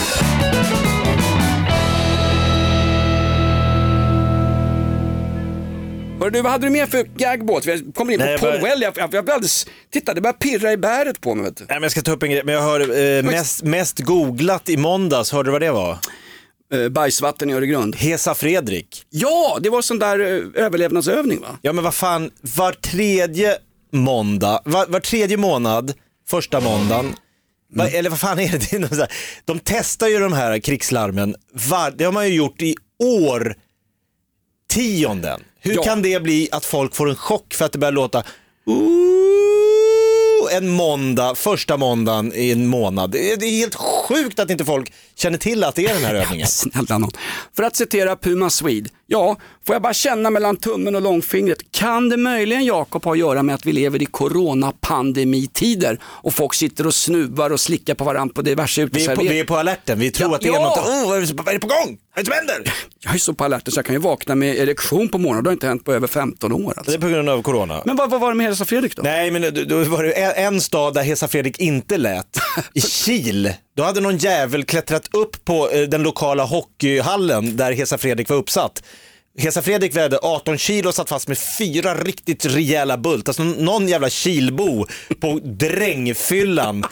[6.21, 7.65] Hörru, du, vad hade du mer för gagbåt?
[7.65, 8.81] Vi kommer in på Nej, Paul bara- Well.
[8.81, 11.45] Jag, jag, jag, alldeles, titta, det börjar pirra i bäret på mig.
[11.45, 11.63] Vet du.
[11.63, 12.79] Nej, men jag ska ta upp en grej, men jag hör
[13.17, 15.97] eh, mest, mest googlat i måndags, hörde du vad det var?
[16.73, 17.95] Eh, bajsvatten i Öregrund.
[17.95, 19.03] Hesa Fredrik.
[19.09, 21.57] Ja, det var sån där eh, överlevnadsövning va?
[21.61, 23.57] Ja men vad fan, var tredje
[23.91, 25.93] måndag, var, var tredje månad,
[26.29, 27.15] första måndagen,
[27.73, 28.57] va, eller vad fan är det?
[28.71, 29.11] det är något så här,
[29.45, 31.35] de testar ju de här krigslarmen,
[31.69, 33.55] var, det har man ju gjort i år
[34.69, 35.41] tionden.
[35.63, 35.83] Hur Ja.
[35.83, 38.23] kan det bli att folk får en chock för att det börjar låta
[38.65, 43.11] "Ooh", en måndag, första måndagen i en månad.
[43.11, 46.47] Det är, helt sjukt att inte folk känner till att det är den här övningen.
[46.47, 47.11] Snälla nån.
[47.55, 49.35] För att citera Puma Swede, ja,
[49.67, 53.43] får jag bara känna mellan tummen och långfingret, kan det möjligen Jakob ha att göra
[53.43, 58.33] med att vi lever i coronapandemittider och folk sitter och snuvar och slickar på varandra
[58.33, 59.33] på diverse Vi på, uteserveringar?
[59.33, 60.61] vi är på alerten, vi tror Ja, att det är ja.
[60.63, 61.97] något, oh, vad är det vad är det på gång?
[62.15, 62.73] Vad är det som händer?
[62.99, 65.49] Jag är så på alerten så jag kan ju vakna med erektion på morgonen, det
[65.49, 66.59] har inte hänt på över 15 år.
[66.73, 66.93] Det Alltså.
[66.93, 67.81] är på grund av corona.
[67.85, 69.01] Men vad, vad var det med Hesa Fredrik då?
[69.03, 72.37] Nej, men då, var det en, en stad där Hesa Fredrik inte lät.
[72.73, 73.53] I Kil.
[73.77, 78.37] Då hade någon jävel klättrat upp på eh, den lokala hockeyhallen där Hesa Fredrik var
[78.37, 78.83] uppsatt.
[79.37, 83.27] Hesa Fredrik vägde 18 kilo och satt fast med fyra riktigt rejäla bult.
[83.27, 84.85] Alltså någon jävla kilbo
[85.21, 86.83] på drängfyllan.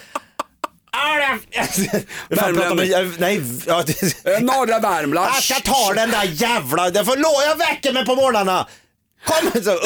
[2.30, 3.84] Jag- Nej, ja,
[4.24, 5.32] Eh, Norra Värmland.
[5.36, 8.68] jag ska ta den där jävla, det får lov, jag väcker mig på morgnarna.
[9.26, 9.82] Kom så, upp.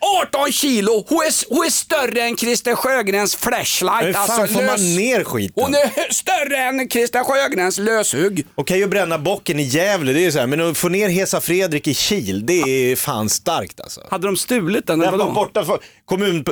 [0.00, 0.22] Nej.
[0.22, 4.06] 18 kilo, hon är, hon är större än Christer Sjögrens flashlight.
[4.06, 5.64] Hur fan alltså, får man ner skiten?
[5.64, 8.46] Hon är större än Christer Sjögrens löshugg.
[8.54, 11.08] Okej att bränna bocken i Gävle, det är ju så här, men att få ner
[11.08, 12.52] Hesa Fredrik i Kil, det
[12.92, 14.00] är fan starkt alltså.
[14.10, 14.98] Hade de stulit den?
[14.98, 16.44] Den var borta för kommun,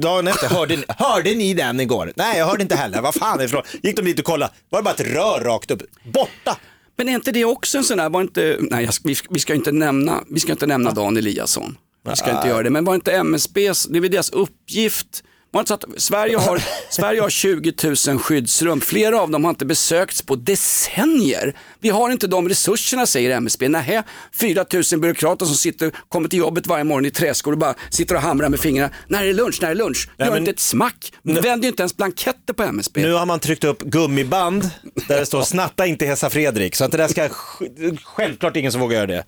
[0.00, 2.12] dagen efter, hörde, ni- hörde ni den igår?
[2.16, 3.00] Nej, jag hörde inte heller.
[3.00, 5.40] Vad fan är det för Gick de dit och kollade, var det bara ett rör
[5.44, 5.82] rakt upp?
[6.04, 6.56] Borta!
[6.96, 9.54] Men är inte det också en sån där, var inte, nej vi, ska, vi ska
[9.54, 11.76] inte nämna, vi ska inte nämna Dan Eliasson.
[12.02, 15.24] Vi ska inte göra det, men var inte MSBs, det är väl deras uppgift.
[15.56, 17.72] Inte så att Sverige har, Sverige har 20
[18.08, 21.56] 000 skyddsrum, flera av dem har inte besökts på decennier.
[21.80, 23.68] Vi har inte de resurserna säger MSB.
[23.68, 24.02] Nähä,
[24.40, 28.14] 4 000 byråkrater som sitter, kommer till jobbet varje morgon i träskor och bara sitter
[28.14, 28.92] och hamrar med fingrarna.
[29.08, 30.08] När är lunch, när är lunch?
[30.18, 33.02] Gör men- inte ett smack, vänder ju inte ens blanketter på MSB.
[33.02, 34.70] Nu har man tryckt upp gummiband
[35.08, 36.76] där det står snatta inte Hesa Fredrik.
[36.76, 39.24] Så att det där ska sj- självklart ingen som vågar göra det.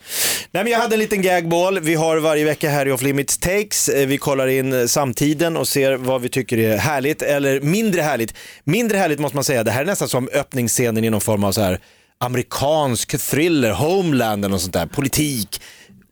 [0.52, 1.80] Nej men jag hade en liten gagball.
[1.80, 3.88] Vi har varje vecka här i Off Limits Takes.
[3.88, 8.00] Eh, Vi kollar in eh, samtiden och ser vad vi tycker är härligt eller mindre
[8.02, 8.34] härligt.
[8.64, 9.64] Mindre härligt måste man säga.
[9.64, 11.80] Det här är nästan som öppningsscenen i någon form av så här
[12.20, 14.86] amerikansk thriller, Homeland eller något sånt där.
[14.86, 15.60] Politik,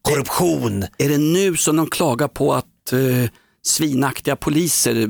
[0.03, 0.83] korruption.
[0.99, 2.99] Är det nu som de klagar på att eh,
[3.65, 5.09] svinaktiga poliser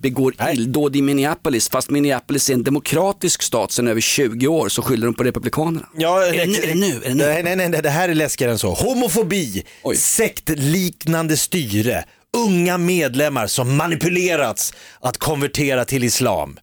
[0.00, 4.82] begår illdåd i Minneapolis, fast Minneapolis är en demokratisk stat sedan över 20 år, så
[4.82, 5.86] skyller de på republikanerna.
[5.96, 6.86] Ja, är, det, nu- är det nu?
[7.04, 7.24] Är det nu?
[7.24, 8.74] Nej, nej, nej, det här är läskigare än så.
[8.74, 9.96] Homofobi, Oj.
[9.96, 12.04] sektliknande styre,
[12.36, 16.58] unga medlemmar som manipulerats att konvertera till islam.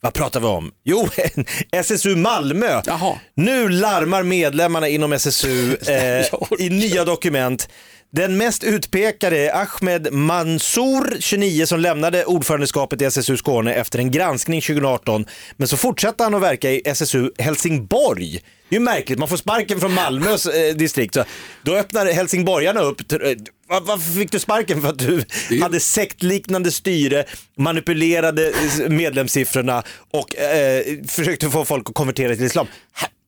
[0.00, 0.72] Vad pratar vi om?
[0.84, 1.08] Jo,
[1.72, 2.82] SSU Malmö.
[2.86, 3.18] Jaha.
[3.34, 6.26] Nu larmar medlemmarna inom SSU eh,
[6.58, 7.68] i nya dokument.
[8.14, 14.10] Den mest utpekade är Ahmed Mansour, 29, som lämnade ordförandeskapet i SSU Skåne efter en
[14.10, 15.26] granskning 2018.
[15.56, 18.40] Men så fortsatte han att verka i SSU Helsingborg.
[18.68, 21.14] Det är ju märkligt, man får sparken från Malmös eh, distrikt.
[21.14, 21.24] Så
[21.62, 23.12] då öppnar helsingborgarna upp.
[23.12, 23.18] Eh,
[23.68, 24.82] var- Varför fick du sparken?
[24.82, 25.24] För att du
[25.62, 27.24] hade sektliknande styre,
[27.58, 32.66] manipulerade eh, medlemssiffrorna och eh, försökte få folk att konvertera till islam.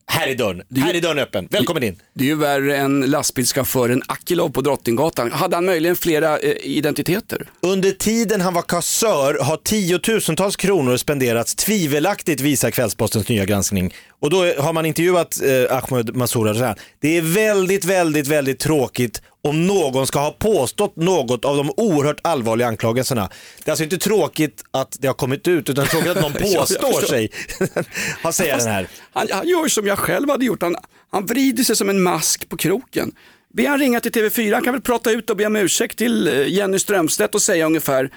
[0.09, 1.49] Här, här är dörren, här är dörren öppen.
[1.51, 1.97] Välkommen in.
[2.15, 5.33] Det är ju värre än lastbilschauffören Akilov på Drottninggatan.
[5.33, 7.51] Hade han möjligen flera eh, identiteter?
[7.61, 13.95] Under tiden han var kassör har tiotusentals kronor spenderats tvivelaktigt visar Kvällspostens nya granskning.
[14.21, 16.77] Och då har man intervjuat eh, Ahmed Mansour och så här.
[17.01, 22.21] Det är väldigt, väldigt, väldigt tråkigt om någon ska ha påstått något av de oerhört
[22.23, 23.29] allvarliga anklagelserna.
[23.65, 27.07] Det är alltså inte tråkigt att det har kommit ut utan tråkigt att någon påstår
[27.07, 27.31] sig.
[28.23, 28.89] Han säger den här.
[29.13, 30.77] Han, han gör som jag själv hade gjort, han,
[31.11, 33.13] han vrider sig som en mask på kroken.
[33.55, 36.29] Be han ringa till TV4, han kan väl prata ut och be om ursäkt till
[36.29, 38.11] eh, Jenny Strömstedt och säga ungefär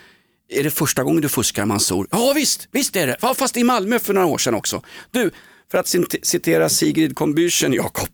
[0.51, 2.07] är det första gången du fuskar Mansour?
[2.11, 3.17] Ja visst, visst är det.
[3.35, 4.81] Fast i Malmö för några år sedan också.
[5.11, 5.31] Du,
[5.71, 8.09] för att cit- citera Sigrid Combüchen, Jakob,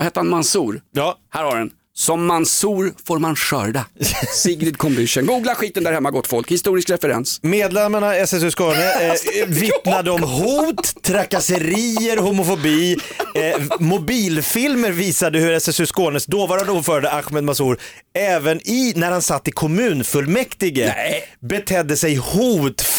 [0.00, 0.82] hette han Mansour?
[0.92, 1.18] Ja.
[1.30, 1.70] Här har den.
[1.96, 3.86] Som Mansour får man skörda.
[4.34, 5.26] Sigrid Combüchen.
[5.26, 6.50] Googla skiten där hemma gott folk.
[6.50, 7.42] Historisk referens.
[7.42, 9.12] Medlemmarna i SSU Skåne eh,
[9.48, 12.96] vittnade om hot, trakasserier, homofobi.
[13.34, 17.78] Eh, mobilfilmer visade hur SSU Skånes dåvarande ordförande Ahmed Mansour
[18.14, 20.94] även i, när han satt i kommunfullmäktige
[21.40, 22.93] betedde sig hotfullt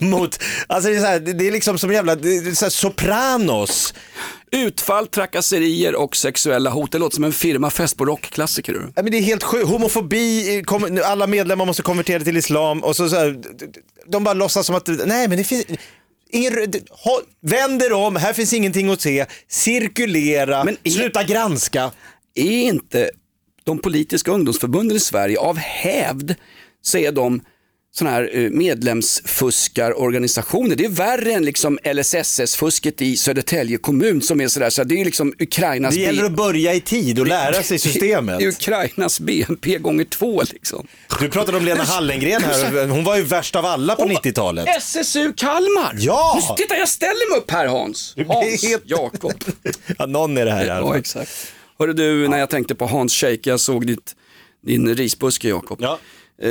[0.00, 2.14] mot, alltså det är, så här, det är liksom som jävla
[2.54, 3.94] så här Sopranos.
[4.50, 6.92] Utfall, trakasserier och sexuella hot.
[6.92, 8.72] Det låter som en firmafest på rockklassiker.
[8.72, 8.92] du.
[8.96, 9.68] Ja, men det är helt sjukt.
[9.68, 13.38] Homofobi, eh, kom- alla medlemmar måste konvertera till islam och så, så här,
[14.06, 15.64] de bara låtsas som att, nej men det finns,
[16.30, 16.52] ingen,
[17.04, 21.90] ha, vänd er om, här finns ingenting att se, cirkulera, Men är- sluta granska.
[22.34, 23.10] Är inte
[23.64, 26.34] de politiska ungdomsförbunden i Sverige av hävd
[26.98, 27.40] är de
[27.98, 30.76] sådana här eh, medlemsfuskarorganisationer.
[30.76, 35.04] Det är värre än liksom LSSS-fusket i Södertälje kommun som är sådär, så det är
[35.04, 38.38] liksom Ukrainas, Det gäller att börja i tid och lära sig systemet.
[38.38, 40.86] det är Ukrainas BNP gånger två liksom.
[41.20, 44.68] Du pratade om Lena Hallengren här, hon var ju värst av alla på 90-talet.
[44.76, 45.94] SSU Kalmar!
[45.98, 46.38] Ja!
[46.50, 48.14] Nu, titta jag ställer mig upp här Hans.
[48.28, 49.32] Hans helt- Jakob.
[49.98, 51.30] Ja, någon är det här i alla Ja exakt.
[51.78, 54.14] Hörru du, när jag tänkte på Hans Scheike, jag såg ditt,
[54.66, 55.78] din risbuske Jakob.
[55.80, 55.98] Ja.
[56.42, 56.50] Eh,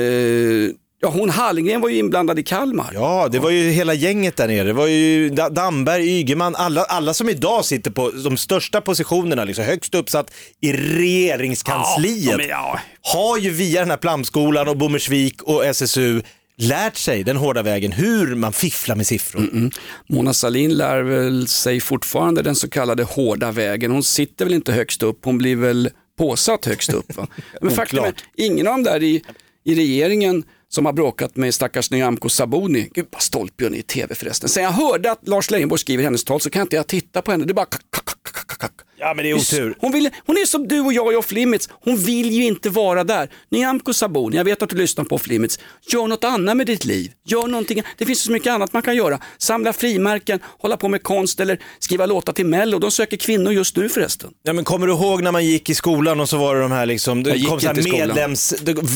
[1.00, 2.90] ja, hon Hallengren var ju inblandad i Kalmar.
[2.94, 4.64] Ja, det var ju hela gänget där nere.
[4.66, 9.44] Det var ju Da- Damberg, Ygeman, alla, alla som idag sitter på de största positionerna,
[9.44, 10.30] liksom högst uppsatt
[10.60, 12.80] i regeringskansliet, Ja, men ja.
[13.02, 16.22] har ju via den här Plamskolan och Bommersvik och SSU
[16.56, 19.70] lärt sig den hårda vägen hur man fifflar med siffror.
[20.08, 23.90] Mona Sahlin lär väl sig fortfarande den så kallade hårda vägen.
[23.90, 27.16] Hon sitter väl inte högst upp, hon blir väl påsatt högst upp.
[27.16, 27.26] Va?
[27.60, 28.22] Men faktum är, Oklart.
[28.36, 29.22] ingen av de där i,
[29.64, 33.82] i regeringen som har bråkat med stackars Nyamko Sabuni, gud vad stolt Björn är i
[33.82, 34.48] tv förresten.
[34.48, 37.30] Sen jag hörde att Lars Leijonborg skriver hennes tal så kan inte jag titta på
[37.30, 38.72] henne, det är bara kack, kack, kack.
[39.00, 39.74] Ja, men det är otur.
[39.80, 41.68] Hon, vill, hon är som du och jag i Off Limits.
[41.84, 43.28] Hon vill ju inte vara där.
[43.50, 45.58] Nyamko Sabuni, jag vet att du lyssnar på Off Limits.
[45.92, 47.12] Gör något annat med ditt liv.
[47.26, 47.82] Gör någonting.
[47.98, 49.20] Det finns så mycket annat man kan göra.
[49.38, 52.78] Samla frimärken, hålla på med konst eller skriva låtar till Mello.
[52.78, 54.30] De söker kvinnor just nu förresten.
[54.42, 56.72] Ja, men kommer du ihåg när man gick i skolan och så var det de
[56.72, 58.54] här liksom, det kom så här medlems,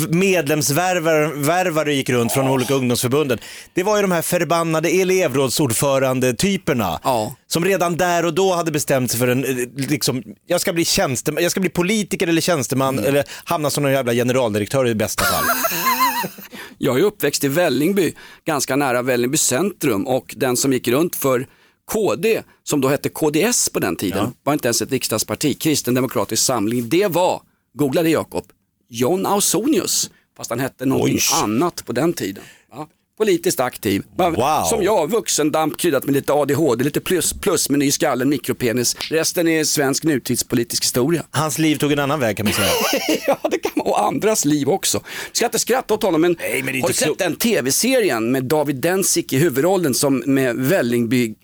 [0.08, 3.38] medlemsvärvare värvare gick runt från olika ungdomsförbunden.
[3.74, 7.00] Det var ju de här förbannade elevrådsordförande-typerna.
[7.04, 7.36] Ja.
[7.46, 9.44] Som redan där och då hade bestämt sig för en,
[9.92, 13.08] liksom, jag ska bli tjänsteman, jag ska bli politiker eller tjänsteman Mm.
[13.10, 15.44] eller hamna som någon jävla generaldirektör i bästa fall.
[16.78, 21.46] Jag är uppväxt i Vällingby, ganska nära Vällingby centrum och den som gick runt för
[21.92, 26.42] KD, som då hette KDS på den tiden, var inte ens ett riksdagsparti, Kristen Demokratisk
[26.42, 27.42] Samling, det var,
[27.74, 28.44] googla det Jakob,
[28.88, 31.42] John Ausonius, fast han hette någonting Oj.
[31.42, 32.42] annat på den tiden.
[33.22, 33.26] Ja.
[33.26, 34.64] Politiskt aktiv, Wow.
[34.68, 38.96] som jag, vuxendamp kryddat med lite ADHD, lite plus, plusmeny i skallen, mikropenis.
[39.10, 41.22] Resten är svensk nutidspolitisk historia.
[41.30, 42.68] Hans liv tog en annan väg kan man säga.
[43.26, 43.86] ja, det kan man.
[43.86, 44.98] Och andras liv också.
[45.28, 48.44] Jag ska inte skratta åt honom, men, Nej, men har du sett den tv-serien med
[48.44, 51.34] David Densik i huvudrollen som med Vällingby,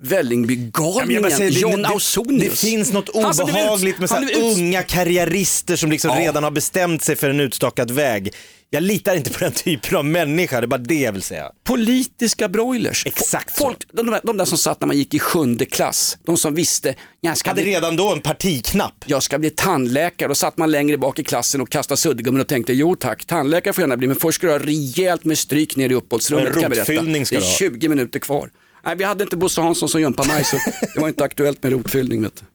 [0.00, 2.60] Vällingbygalningen, det- John Ausonius?
[2.62, 6.20] Det finns något det är väl- obehagligt med så unga karriärister som liksom Ja.
[6.20, 8.32] redan har bestämt sig för en utstakad väg.
[8.74, 11.50] Jag litar inte på den typen av människa, det är bara det jag vill säga.
[11.64, 13.06] Politiska broilers.
[13.06, 13.64] Exakt så.
[13.64, 16.54] Folk, de, där, de där som satt när man gick i sjunde klass, de som
[16.54, 19.04] visste, jag ska, Hade bli, redan då en partiknapp.
[19.06, 20.28] jag ska bli tandläkare.
[20.28, 23.72] Då satt man längre bak i klassen och kastade suddgummin och tänkte, jo tack, tandläkare
[23.74, 26.52] får jag gärna bli, men först ska du ha rejält med stryk ner i uppehållsrummet.
[26.52, 26.92] Kan jag berätta.
[26.92, 27.56] rotfyllning ska Det du är ha.
[27.56, 28.50] 20 minuter kvar.
[28.84, 30.00] Nej, vi hade inte Bosse Hansson som
[30.44, 30.56] så
[30.94, 32.22] det var inte aktuellt med rotfyllning.
[32.22, 32.46] Vet du.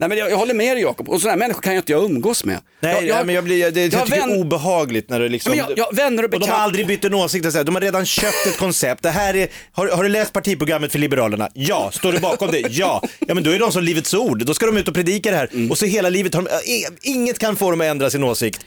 [0.00, 1.92] Nej, men jag, jag håller med dig Jakob, och sådana här människor kan jag inte
[1.92, 2.58] jag umgås med.
[2.80, 5.20] Nej, jag, nej, men jag blir, det, jag jag tycker det vän- är obehagligt när
[5.20, 5.50] det liksom...
[5.50, 7.58] Men jag- jag- vänner och och de bekant- har aldrig bytt en åsikt, och så
[7.58, 9.02] här, de har redan köpt ett koncept.
[9.02, 11.48] Det här är, har, har du läst partiprogrammet för Liberalerna?
[11.54, 11.90] Ja.
[11.92, 12.58] Står du bakom det?
[12.70, 13.02] Ja.
[13.26, 15.36] Ja men då är de som Livets Ord, då ska de ut och predika det
[15.36, 15.48] här.
[15.52, 15.70] Mm.
[15.70, 18.66] Och så hela livet har de, eh, inget kan få dem att ändra sin åsikt.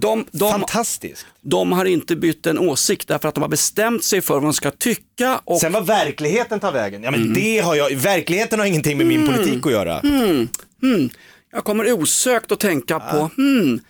[0.00, 1.26] De, de, Fantastiskt.
[1.42, 4.52] de har inte bytt en åsikt därför att de har bestämt sig för vad de
[4.52, 5.40] ska tycka.
[5.44, 7.34] Och Sen vad verkligheten tar vägen, ja men Mm.
[7.34, 10.00] det har jag, verkligheten har ingenting med min politik att göra.
[11.52, 13.80] Jag kommer osökt att tänka på hmm,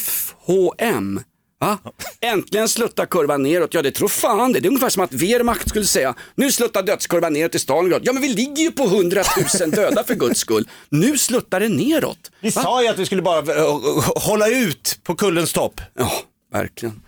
[0.00, 1.20] FHM.
[1.64, 1.78] Va?
[2.20, 3.74] Äntligen sluttar kurvan neråt.
[3.74, 4.60] Ja, det tror fan det.
[4.60, 8.02] Det är ungefär som att Wehrmacht skulle säga, nu sluttar dödskurvan neråt i Stalingrad.
[8.04, 9.22] Ja, men vi ligger ju på 100
[9.60, 10.68] 000 döda för guds skull.
[10.88, 12.30] Nu sluttar det neråt.
[12.40, 13.80] Vi sa ju att vi skulle bara eh,
[14.16, 15.80] hålla ut på kullens topp.
[15.98, 16.12] Ja,
[16.52, 17.00] verkligen.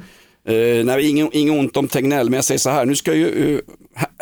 [0.49, 3.27] Uh, nej, inget, inget ont om Tegnell, men jag säger så här, nu ska ju
[3.27, 3.61] uh,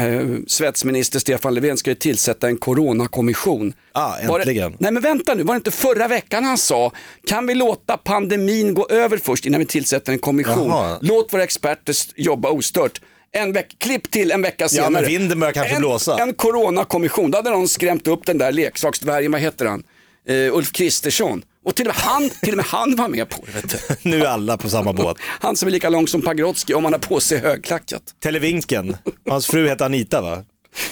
[0.04, 3.72] uh, svetsminister Stefan Löfven ska ju tillsätta en coronakommission.
[3.92, 4.76] Ah, Var det, äntligen.
[4.78, 6.92] nej men vänta nu, var det inte förra veckan han sa,
[7.26, 10.68] kan vi låta pandemin gå över först innan vi tillsätter en kommission?
[10.68, 10.98] Jaha.
[11.02, 13.00] Låt våra experter jobba ostört.
[13.32, 14.90] En veck, klipp till en vecka senare.
[14.90, 16.18] men vinden börjar kanske en, blåsa.
[16.22, 19.82] En coronakommission, då hade någon skrämt upp den där leksaksdvärgen, vad heter han?
[20.28, 21.42] Eh, Ulf Kristersson.
[21.64, 23.52] Och till och med han, till och med han var med på det.
[23.52, 23.96] Vet du.
[24.10, 25.16] Nu är alla på samma båt.
[25.20, 28.02] Han som är lika lång som Pagrotsky om han har på sig högklackat.
[28.22, 28.96] Televinken,
[29.28, 30.44] hans fru heter Anita va?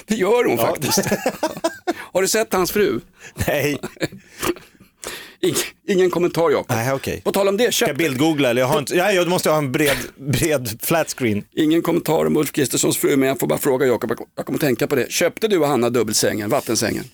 [0.07, 1.01] Det gör hon faktiskt.
[1.97, 3.01] Har du sett hans fru?
[3.47, 3.79] Nej,
[5.41, 5.55] Ing,
[5.89, 6.77] ingen kommentar Jakob.
[6.77, 7.21] nej okej.
[7.25, 9.59] På tal om det, Ska jag bildgoogla eller jag har inte, ja, jag måste ha
[9.59, 11.45] en bred, bred flat screen.
[11.57, 14.59] ingen kommentar om Ulf Kristerssons fru, men jag får bara fråga Jakob, jag- jag kommer
[14.59, 15.13] tänka på det.
[15.13, 17.05] Köpte du och Hanna dubbelsängen, vattensängen?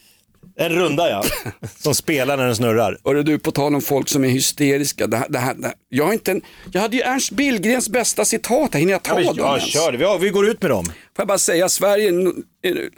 [0.61, 1.25] En runda ja,
[1.83, 2.99] som spelar när den snurrar.
[3.05, 5.07] Hörru du, på tal om folk som är hysteriska.
[5.07, 5.75] Det här, det här, det här.
[5.89, 6.41] Jag, har inte en,
[6.73, 8.81] jag hade ju Ernst Billgrens bästa citat, här.
[8.81, 9.73] hinner jag ta Ja, dem vi, ja, ens?
[9.73, 9.99] kör det.
[9.99, 10.85] Vi, har- vi går ut med dem.
[10.85, 12.11] Får jag bara säga, Sverige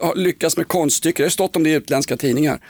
[0.01, 2.61] har lyckats med konststycken, det har stått om det i utländska tidningar.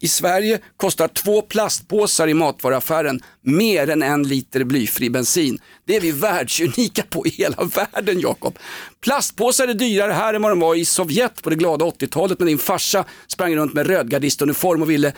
[0.00, 5.58] I Sverige kostar två plastpåsar i matvaruaffären mer än en liter blyfri bensin.
[5.86, 8.58] Det är vi världsunika på i hela världen Jakob.
[9.04, 12.46] Plastpåsar är dyrare här än vad de var i Sovjet på det glada 80-talet när
[12.46, 15.12] din farsa sprang runt med rödgardistuniform och ville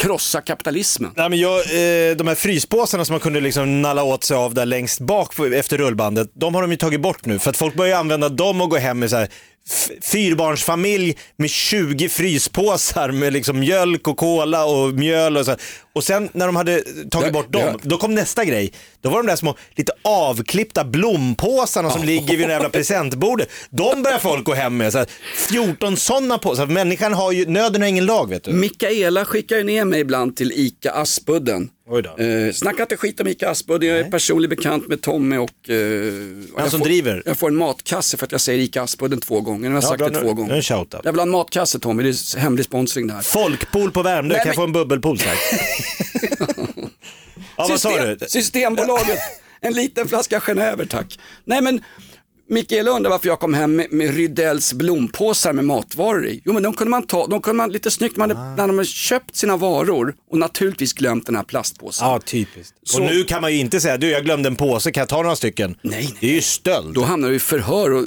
[0.00, 1.10] krossa kapitalismen.
[1.16, 4.54] Nej, men jag, eh, de här fryspåsarna som man kunde liksom nalla åt sig av
[4.54, 7.38] där längst bak på- efter rullbandet, de har de ju tagit bort nu.
[7.38, 9.28] För att folk börjar använda dem och gå hem med så här
[10.02, 15.56] fyrbarnsfamilj med 20 fryspåsar med liksom mjölk och cola och mjöl och så.
[15.92, 18.72] Och sen när de hade tagit bort dem, då kom nästa grej.
[19.00, 23.48] Då var de där små lite avklippta blompåsarna som ligger vid det jävla presentbordet.
[23.70, 24.92] De börjar folk gå hem med.
[24.92, 25.08] Så här,
[25.48, 26.66] 14 sådana påsar.
[26.66, 28.52] Människan har ju, nöden har ingen lag vet du.
[28.52, 31.70] Mikaela skickar ju ner mig ibland till ICA Aspudden.
[31.92, 32.22] Oj då.
[32.24, 35.70] Eh, snacka inte skit om ICA Aspudden, jag är personlig bekant med Tommy och...
[35.70, 35.76] Eh,
[36.54, 37.22] och jag som får, driver.
[37.26, 39.68] Jag får en matkasse för att jag säger ICA Aspudden två gånger.
[39.68, 40.54] Nu har jag Ja, sagt bra, det nu- två nu är gånger.
[40.54, 41.00] en shoutout.
[41.04, 43.20] Jag vill ha en matkasse Tommy, det är hemlig sponsring där.
[43.20, 45.38] Folkpool på Värmdö, kan jag få en bubbelpool tack?
[47.56, 48.18] ja, vad sa du?
[48.28, 49.18] Systembolaget,
[49.60, 51.18] en liten flaska Genever tack.
[51.44, 51.80] Nej men,
[52.50, 56.42] Mikael undrar varför jag kom hem med, med Rydells blompåsar med matvaror i.
[56.44, 58.56] Jo men de kunde man ta, de kunde man lite snyggt, man hade, Ah.
[58.56, 62.08] när de hade köpt sina varor och naturligtvis glömt den här plastpåsen.
[62.08, 62.74] Ja, typiskt.
[62.82, 65.08] Så- Och nu kan man ju inte säga, du jag glömde en påse, kan jag
[65.08, 65.76] ta några stycken?
[65.82, 66.14] Nej, nej.
[66.20, 66.94] Det är ju stöld.
[66.94, 68.00] Då hamnar du i förhör och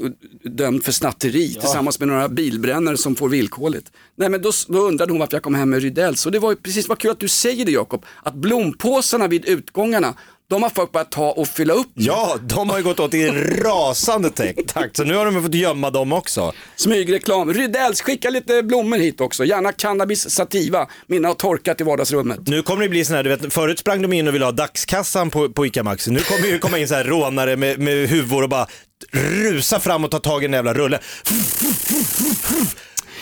[0.45, 3.91] och dömd för snatteri tillsammans med några bilbrännare som får villkorligt.
[4.15, 6.49] Nej men då, då undrade hon varför jag kom hem med Rydells och det var
[6.51, 10.13] ju precis vad kul att du säger det Jakob, att blompåsarna vid utgångarna,
[10.49, 11.91] de har folk börjat ta och fylla upp.
[11.93, 13.31] Ja, de har ju gått åt i
[13.63, 14.29] rasande
[14.67, 16.53] takt, så nu har de fått gömma dem också.
[16.75, 17.53] Smygreklam.
[17.53, 19.45] Rydells, skicka lite blommor hit också.
[19.45, 20.87] Gärna cannabis sativa.
[21.07, 22.47] Mina har torkat i vardagsrummet.
[22.47, 24.51] Nu kommer det bli sån här, du vet, förut sprang de in och ville ha
[24.51, 26.11] dagskassan på, på ICA Maxi.
[26.11, 28.67] Nu kommer det komma in så här rånare med, med huvor och bara
[29.11, 30.99] rusa fram och ta tag i den jävla rullen.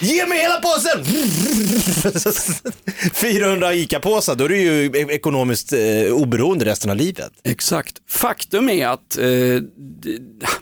[0.02, 1.06] Ge mig hela påsen!
[3.14, 5.80] 400 ICA-påsar, då är du ju e- ekonomiskt eh,
[6.14, 7.32] oberoende resten av livet.
[7.44, 7.96] Exakt.
[8.08, 9.28] Faktum är att eh,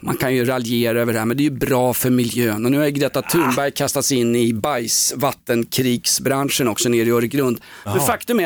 [0.00, 2.64] man kan ju raljera över det här, men det är ju bra för miljön.
[2.64, 7.60] Och nu har Greta Thunberg kastats in i bajsvattenkrigsbranschen också nere i Öregrund.
[7.84, 8.44] Men faktum är,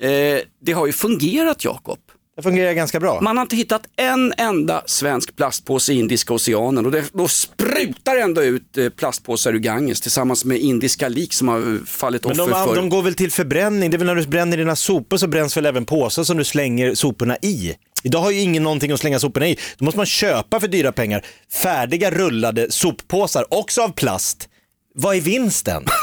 [0.00, 1.98] eh, det har ju fungerat Jakob.
[2.36, 3.20] Det fungerar ganska bra.
[3.20, 8.16] Man har inte hittat en enda svensk plastpåse i Indiska oceanen och det, då sprutar
[8.16, 12.40] ändå ut eh, plastpåsar ur Ganges tillsammans med indiska lik som har eh, fallit Men
[12.40, 12.76] offer de, för.
[12.76, 13.90] de går väl till förbränning?
[13.90, 16.44] Det är väl när du bränner dina sopor så bränns väl även påsar som du
[16.44, 17.74] slänger soporna i?
[18.02, 19.58] Idag har ju ingen någonting att slänga soporna i.
[19.78, 24.48] Då måste man köpa för dyra pengar färdiga rullade soppåsar, också av plast.
[24.94, 25.84] Vad är vinsten?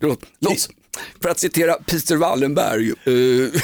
[0.00, 0.68] Låt, låt,
[1.22, 3.60] för att citera Peter Wallenberg, eh,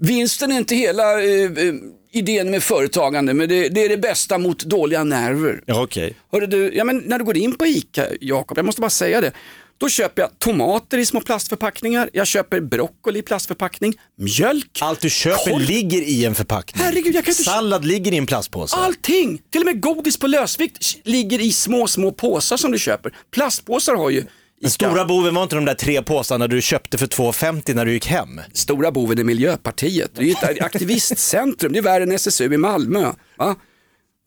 [0.00, 1.74] vinsten är inte hela eh, eh,
[2.12, 5.62] idén med företagande, men det, det är det bästa mot dåliga nerver.
[5.66, 6.14] Ja, okej.
[6.32, 9.20] Hörru du, ja, men när du går in på ICA, Jakob, jag måste bara säga
[9.20, 9.32] det.
[9.80, 15.10] Då köper jag tomater i små plastförpackningar, jag köper broccoli i plastförpackning, mjölk, Allt du
[15.10, 15.60] köper Korv.
[15.62, 16.84] ligger i en förpackning.
[16.84, 18.76] Herregud, jag kan inte- Sallad ligger i en plastpåse.
[18.76, 19.40] allting.
[19.50, 23.12] Till och med godis på lösvikt ligger i små, små påsar som du köper.
[23.30, 24.24] Plastpåsar har ju
[24.60, 27.92] Den stora boven var inte de där tre påsarna du köpte för 2,50 när du
[27.92, 28.40] gick hem.
[28.52, 30.10] Stora boven är Miljöpartiet.
[30.14, 33.12] Det är ju ett aktivistcentrum, det är värre än SSU i Malmö.
[33.36, 33.56] Va?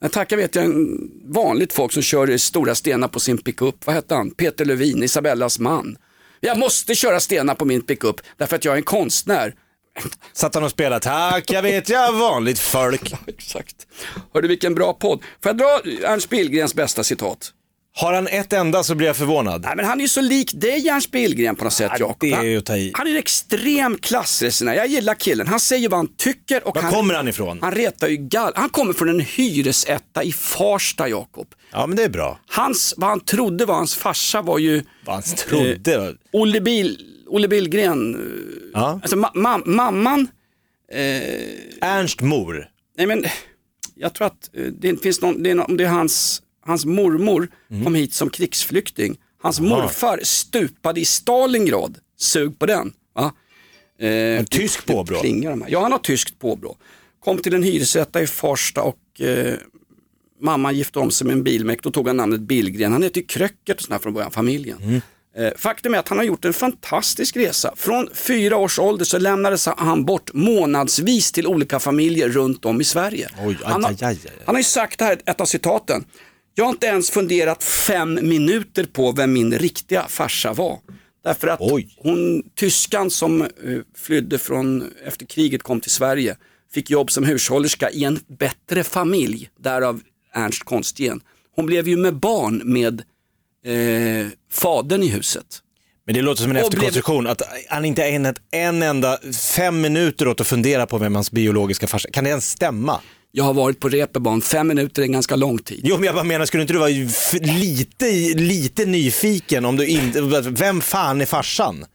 [0.02, 0.74] Jag tackar vet jag
[1.26, 3.76] vanligt folk som kör stora stenar på sin pickup.
[3.86, 4.32] Vad hette han?
[4.32, 5.98] Peter Lövin, Isabellas man.
[6.40, 9.56] Jag måste köra stenar på min pickup därför att jag är en konstnär.
[10.34, 13.14] Satt han och spelade tack, jag vet jag vanligt folk.
[13.28, 13.88] Exakt.
[14.34, 15.24] Hörde vilken bra podd.
[15.44, 17.54] Får jag dra Ernst Billgrens bästa citat?
[17.94, 19.62] Har han ett enda så blir jag förvånad.
[19.62, 22.18] Nej, men han är ju så lik dig Ernst Billgren på något sätt Jakob.
[22.20, 22.92] det är ju att ta i.
[22.96, 24.74] Han är en extrem klassresenär.
[24.74, 25.48] Jag gillar killen.
[25.48, 26.68] Han säger vad han tycker.
[26.68, 27.60] Och Var han, kommer han ifrån?
[27.62, 28.54] Han retar ju gall.
[28.56, 31.48] Han kommer från en hyresetta i Farsta Jakob.
[31.72, 32.40] Ja men det är bra.
[32.48, 36.16] Hans, vad han trodde var hans farsa var ju Vad han trodde.
[36.32, 38.32] Olle, Bil, Olle Billgren.
[38.74, 39.00] Ja.
[39.04, 40.28] Alltså ma ma mamman,
[41.82, 42.68] Ernst mor.
[42.98, 43.26] nej men
[43.96, 47.48] jag tror att eh, det finns någon, det är, någon, det är hans, hans mormor
[47.72, 47.84] Mm.
[47.84, 49.18] kom hit som krigsflykting.
[49.42, 51.98] Hans morfar stupade i Stalingrad.
[52.18, 52.94] Sug på den.
[53.16, 53.34] Va?
[54.08, 55.22] Eh, tysk påbrå?
[55.68, 56.78] Ja, han har tyskt påbrå.
[57.24, 59.54] Kom till en hyresrätta i Farsta och eh,
[60.42, 61.84] mamma gifte om sig med en bilmek.
[61.84, 62.92] Då tog han namnet Billgren.
[62.92, 64.78] Han heter ju Kröckert och sådär från början, familjen.
[64.84, 65.02] Mm.
[65.38, 67.74] Eh, faktum är att han har gjort en fantastisk resa.
[67.76, 72.84] Från fyra års ålder så lämnades han bort månadsvis till olika familjer runt om i
[72.84, 73.30] Sverige.
[73.40, 74.32] Oj, aj, han, har, aj, aj, aj.
[74.46, 76.06] han har ju sagt det här, ett av citaten.
[76.56, 80.80] Jag har inte ens funderat fem minuter på vem min riktiga farsa var.
[81.24, 81.96] Därför att Oj.
[81.98, 83.48] hon, tyskan som eh,
[83.98, 86.38] flydde från, efter kriget kom till Sverige,
[86.74, 90.02] fick jobb som hushållerska i en bättre familj, därav
[90.34, 91.22] Ernst Konstgen.
[91.56, 93.02] Hon blev ju med barn med
[93.66, 95.46] eh, fadern i huset.
[96.06, 99.18] Men det låter som en Och efterkonstruktion, att han inte ägnat en enda
[99.56, 103.02] fem minuter åt att fundera på vem hans biologiska farsa Kan det ens stämma?
[103.32, 105.82] Jag har varit på reeperbahn, fem minuter är en ganska lång tid.
[105.84, 106.90] Jo men jag bara menar, skulle inte du vara
[107.42, 111.86] lite, lite nyfiken om du inte, vem fan är farsan?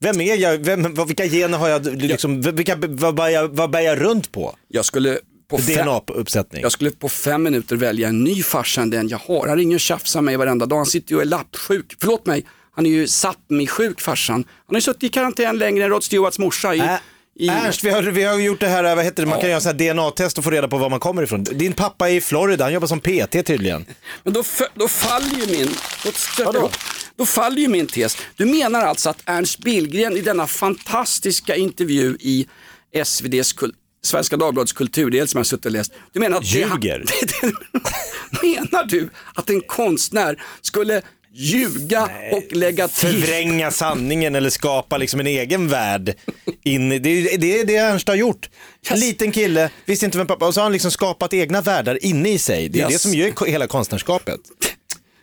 [0.00, 3.80] Vem är jag, vem, vilka gener har jag, liksom, vilka, vad, bär jag, vad bär
[3.80, 4.56] jag runt på?
[4.68, 5.18] Jag skulle
[5.50, 6.62] på fem, DNA-uppsättning.
[6.62, 9.48] jag skulle på fem minuter välja en ny farsa än den jag har.
[9.48, 10.76] Han ringer och tjafsar mig varenda dag.
[10.76, 11.96] Han sitter ju och är lappsjuk.
[12.00, 14.34] Förlåt mig, han är ju Sápmi-sjuk farsan.
[14.34, 16.96] Han har ju suttit i karantän längre än Rod Stewarts morsa i, Äh,
[17.36, 19.60] i Ernst, vi har, vi har gjort det här, vad heter det, man kan göra
[19.60, 21.44] så här DNA-test och få reda på var man kommer ifrån.
[21.44, 23.86] Din pappa är i Florida, han jobbar som PT tydligen.
[24.22, 24.42] Men då,
[24.74, 25.74] då faller ju min,
[26.52, 26.70] då,
[27.16, 28.16] då faller ju min tes.
[28.36, 32.46] Du menar alltså att Ernst Billgren i denna fantastiska intervju i
[33.04, 35.92] SVDs kul- Svenska Dagbladets kulturdel som jag har suttit och läst.
[36.12, 37.04] Du menar att det- Ljuger.
[38.42, 41.02] menar du att en konstnär skulle
[41.34, 43.08] ljuga och lägga till?
[43.08, 46.14] Förvränga sanningen eller skapa liksom en egen värld.
[46.64, 48.48] In, i- det, är- det är det Ernst har gjort.
[48.90, 52.04] En liten kille, visste inte vem pappa och så har han liksom skapat egna världar
[52.04, 52.68] inne i sig.
[52.68, 52.92] Det är Yes.
[52.92, 54.40] det som gör hela konstnärskapet.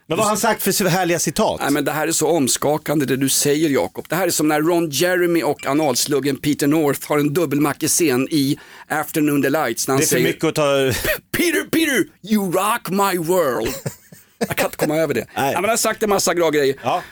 [0.07, 1.59] Men vad har han sagt för härliga citat?
[1.61, 4.05] Nej, men det här är så omskakande det du säger Jakob.
[4.09, 8.57] Det här är som när Ron Jeremy och analsluggen Peter North har en dubbelmackescen i
[8.87, 9.87] Afternoon Delights.
[9.87, 10.91] När han det är för säger, mycket att ta...
[11.37, 13.73] Peter, Peter, you rock my world.
[14.47, 15.27] Jag kan inte komma över det.
[15.35, 15.53] Nej.
[15.53, 16.75] Men jag har sagt en massa bra grejer.
[16.83, 17.03] Ja.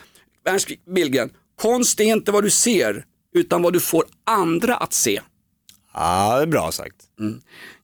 [0.49, 1.30] Ernst Billgren,
[1.61, 3.05] konst är inte vad du ser,
[3.36, 5.21] utan vad du får andra att se.
[5.93, 6.95] Ja, det är bra sagt.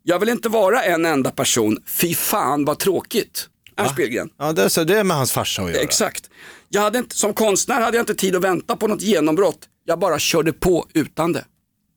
[0.04, 3.50] Jag vill inte vara en enda person, fy fan vad tråkigt.
[3.78, 4.30] Ernst Billgren.
[4.38, 5.82] Ja, det, så det är med hans farsa att göra.
[5.82, 6.30] Exakt.
[6.70, 9.60] Jag hade inte, som konstnär hade jag inte tid att vänta på något genombrott.
[9.86, 11.46] Jag bara körde på utan det.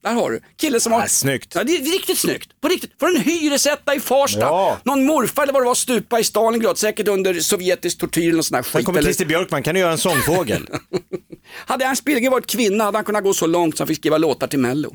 [0.03, 0.41] Där har du.
[0.57, 1.01] Kille som har...
[1.01, 1.55] Ja, snyggt.
[1.55, 2.61] Ja, det är riktigt snyggt.
[2.61, 2.91] På riktigt.
[3.01, 4.41] Får en hyresetta i Farsta.
[4.41, 4.79] Ja.
[4.85, 6.79] Någon morfar eller vad det var stupa i Stalingrad.
[6.79, 8.87] Säkert under sovjetisk tortyr eller sån här Sen skit.
[8.87, 9.07] kommer Eller...
[9.09, 10.67] Christer Björkman, kan du göra en sångfågel?
[11.67, 14.19] Hade Ernst Billgren varit kvinna hade han kunnat gå så långt så han fick skriva
[14.19, 14.93] låtar till Mello.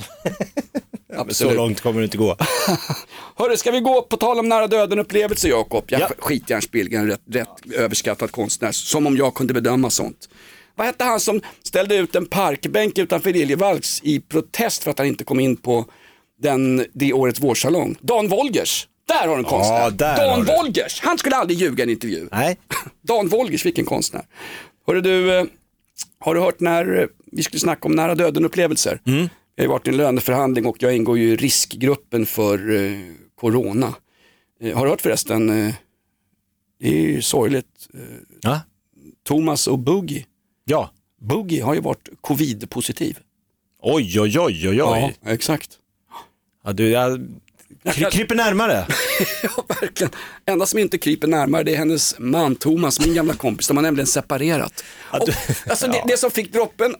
[1.29, 2.37] så långt kommer det inte gå.
[3.35, 5.83] Hörru, ska vi gå på tal om nära döden upplevelse Jakob?
[5.87, 6.09] Jag Ja.
[6.19, 8.71] skit i Ernst Billgren, rätt, rätt överskattad konstnär.
[8.71, 10.29] Som om jag kunde bedöma sånt.
[10.75, 15.07] Vad hette han som ställde ut en parkbänk utanför Liljevalchs i protest för att han
[15.07, 15.85] inte kom in på
[16.41, 17.95] den, det årets vårsalong?
[18.01, 18.87] Dan Wolgers.
[19.07, 19.79] Där har du en konstnär.
[19.79, 20.45] Ja, Dan.
[20.45, 21.01] Wolgers.
[21.01, 22.27] Han skulle aldrig ljuga i en intervju.
[22.31, 22.57] Nej.
[23.01, 24.25] Dan Wolgers, vilken konstnär.
[24.87, 25.45] Hörru du, eh,
[26.19, 29.01] har du hört när eh, vi skulle snacka om nära döden upplevelser?
[29.07, 29.29] Mm.
[29.55, 32.99] Jag har varit i en löneförhandling och jag ingår ju i riskgruppen för eh,
[33.35, 33.93] corona.
[34.61, 35.73] Eh, har du hört förresten, eh,
[36.79, 37.99] det är ju sorgligt, eh,
[38.41, 38.59] Ja.
[39.27, 40.25] Thomas och Boogie.
[40.65, 40.91] Ja.
[41.21, 43.19] Boogie har ju varit covid-positiv.
[43.81, 45.15] Oj, oj, oj, oj, oj.
[45.23, 45.69] Ja, exakt.
[46.63, 47.27] Ja, du, jag
[47.83, 48.87] kry, kryper närmare.
[49.43, 50.11] Ja, verkligen.
[50.45, 53.67] Enda som inte kryper närmare det är hennes man Thomas, min gamla kompis.
[53.67, 54.83] De har nämligen separerat.
[55.11, 55.29] Och,
[55.69, 56.95] alltså det, det som fick droppen,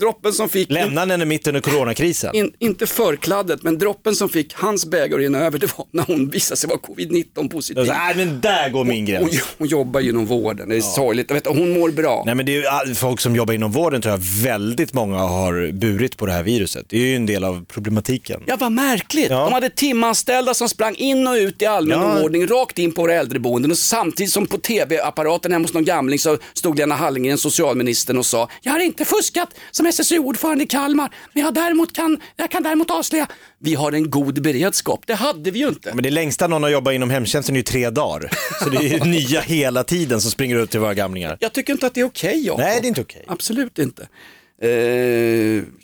[0.00, 2.34] droppen som fick, Lämna henne mitt under coronakrisen.
[2.34, 6.02] in, inte förkladdet, men droppen som fick hans bägare att rinna över, det var när
[6.02, 7.84] hon visade sig vara covid-19 positiv.
[7.86, 9.42] Nej, men där går min Hon, gräns.
[9.58, 11.26] hon jobbar ju inom vården, det är sorgligt.
[11.30, 12.22] Jag vet, hon mår bra.
[12.26, 15.72] Nej men det är ju folk som jobbar inom vården tror jag väldigt många har
[15.72, 16.86] burit på det här viruset.
[16.88, 18.42] Det är ju en del av problematiken.
[18.46, 19.30] Ja, vad märkligt.
[19.30, 19.44] Ja.
[19.44, 22.22] De hade timanställda som sprang in och ut i allmän Ja.
[22.22, 23.70] ordning, rakt in på våra äldreboenden.
[23.70, 28.26] Och samtidigt som på tv-apparaten hemma hos någon gamling så stod Lena Hallengren, socialministern, och
[28.26, 32.62] sa Jag har inte fuskat som SSU-ordförande i Kalmar, men jag, däremot kan, jag kan
[32.62, 33.26] däremot avslöja
[33.60, 35.00] vi har en god beredskap.
[35.06, 35.94] Det hade vi ju inte.
[35.94, 38.30] Men det längsta någon har jobbat inom hemtjänsten är ju tre dagar.
[38.64, 41.36] Så det är ju nya hela tiden som springer ut till våra gamlingar.
[41.40, 42.60] Jag tycker inte att det är okej, Jakob.
[42.60, 43.24] Nej, det är inte okej.
[43.26, 44.08] Absolut inte.
[44.62, 44.68] Eh,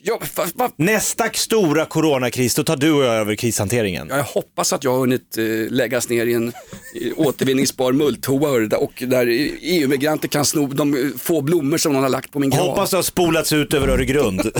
[0.02, 4.08] ja, va, va, Nästa stora coronakris, då tar du och jag över krishanteringen.
[4.10, 6.52] jag hoppas att jag har hunnit eh, läggas ner i en
[7.16, 9.26] återvinningsbar mulltoa där- och där
[9.62, 12.60] EU-migranter kan sno de eh, få blommor som någon har lagt på min grav.
[12.68, 14.40] Hoppas det har spolats ut över Öregrund.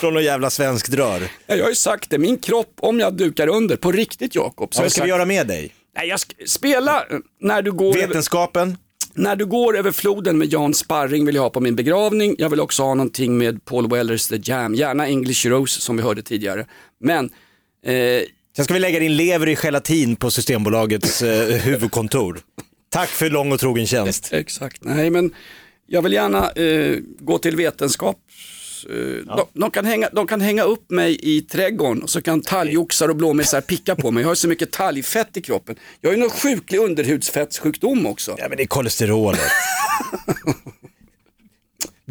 [0.00, 1.20] Från någon jävla svensk rör.
[1.46, 4.70] Ja, Jag har ju sagt det, min kropp, om jag dukar under, på riktigt Jakob.
[4.74, 5.74] Vad ska sagt- vi göra med dig?
[5.96, 7.94] Nej, jag ska spela eh, när du går...
[7.94, 8.76] Vetenskapen?
[9.14, 12.34] När du går över floden med Jan Sparring vill jag ha på min begravning.
[12.38, 16.02] Jag vill också ha någonting med Paul Wellers The Jam, gärna English Rose som vi
[16.02, 16.66] hörde tidigare.
[17.00, 17.24] Men
[17.86, 18.22] eh,
[18.56, 22.40] Sen ska vi lägga din lever i gelatin på Systembolagets eh, huvudkontor.
[22.88, 24.32] Tack för lång och trogen tjänst.
[24.32, 25.34] Exakt, nej men
[25.86, 28.16] jag vill gärna eh, gå till vetenskap.
[28.90, 32.40] Eh, de, de, kan hänga, de kan hänga upp mig i trädgården och så kan
[32.40, 34.22] talgoxar och blåmesar picka på mig.
[34.22, 35.76] Jag har så mycket talgfett i kroppen.
[36.00, 38.34] Jag har ju någon sjuklig underhudsfettsjukdom också.
[38.38, 39.40] Ja men det är kolesterolet.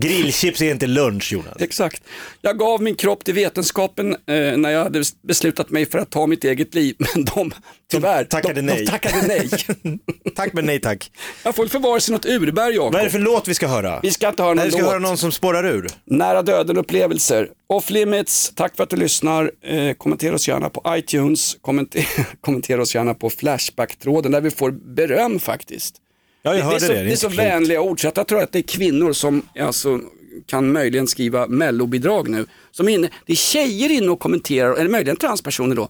[0.01, 1.55] Grillchips är inte lunch Jonas.
[1.59, 2.03] Exakt.
[2.41, 6.27] Jag gav min kropp till vetenskapen eh, när jag hade beslutat mig för att ta
[6.27, 6.95] mitt eget liv.
[7.15, 7.51] Men de,
[7.91, 8.85] tyvärr, tackade de, nej.
[8.85, 9.49] de tackade nej.
[10.35, 11.11] tack men nej tack.
[11.43, 12.93] Jag får förvara sig något urberg Jakob.
[12.93, 13.99] Vad är det för låt vi ska höra?
[14.03, 14.89] Vi ska inte höra någon Nej, vi ska låt.
[14.89, 15.87] höra någon som spårar ur.
[16.05, 17.49] Nära döden upplevelser.
[17.67, 19.51] Off limits, tack för att du lyssnar.
[19.65, 21.57] Eh, kommentera oss gärna på iTunes.
[21.61, 22.05] Kommentera,
[22.41, 25.95] kommentera oss gärna på Flashback-tråden där vi får beröm faktiskt.
[26.41, 26.85] Ja, jag hörde det.
[26.85, 26.93] Är så, det.
[26.93, 29.41] Det är det är så vänliga ord så jag tror att det är kvinnor som
[29.59, 29.99] alltså,
[30.45, 32.45] kan möjligen skriva mellobidrag nu.
[32.71, 35.89] Som är inne, det är tjejer inne och kommenterar, eller möjligen transpersoner då.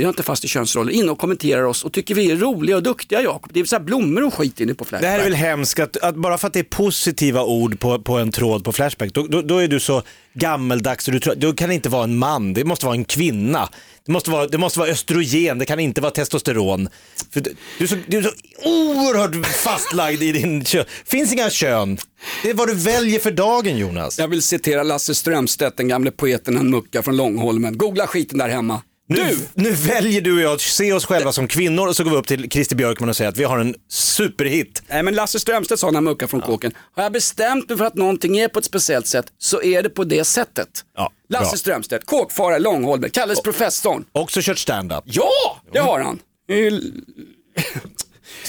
[0.00, 2.76] Jag är inte fast i könsroller, inne och kommenterar oss och tycker vi är roliga
[2.76, 3.50] och duktiga Jakob.
[3.54, 5.02] Det är så blommor och skit inne på Flashback.
[5.02, 7.98] Det här är väl hemskt, att, att bara för att det är positiva ord på,
[7.98, 10.02] på en tråd på Flashback, då, då, då är du så
[10.34, 13.04] gammeldags, och du tror, då kan det inte vara en man, det måste vara en
[13.04, 13.68] kvinna.
[14.06, 16.88] Det måste vara, det måste vara östrogen, det kan inte vara testosteron.
[17.30, 18.30] För du, du, är så, du är så
[18.64, 20.84] oerhört fastlagd i din kön.
[21.04, 21.98] finns inga kön.
[22.42, 24.18] Det är vad du väljer för dagen Jonas.
[24.18, 27.78] Jag vill citera Lasse Strömstedt, den gamle poeten en mucka från Långholmen.
[27.78, 28.82] Googla skiten där hemma.
[29.08, 32.10] Nu, nu väljer du och jag att se oss själva som kvinnor och så går
[32.10, 34.82] vi upp till Christer Björkman och säger att vi har en superhit.
[34.88, 36.72] Nej men Lasse Strömstedt sa den här mucka från kåken.
[36.94, 39.88] Har jag bestämt mig för att någonting är på ett speciellt sätt så är det
[39.90, 40.68] på det sättet.
[40.96, 41.56] Ja, Lasse bra.
[41.58, 44.04] Strömstedt, kåkfarare, Långholmen, kallas professorn.
[44.12, 45.04] Också kört stand-up.
[45.06, 46.18] Ja, det har han.
[46.48, 46.92] Det är ju-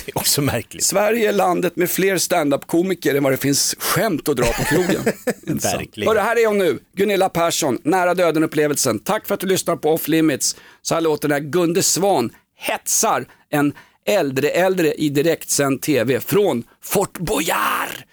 [0.05, 0.83] Det är också märkligt.
[0.83, 5.01] Sverige är landet med fler stand-up-komiker än vad det finns skämt att dra på krogen.
[5.45, 6.09] Verkligen.
[6.09, 8.99] Hörru, här är hon nu, Gunilla Persson, nära döden-upplevelsen.
[8.99, 10.55] Tack för att du lyssnar på Off Limits.
[10.81, 13.73] Så här låter när Gunde Svan hetsar en
[14.05, 18.03] äldre äldre i direktsänd tv från Fort Boyard.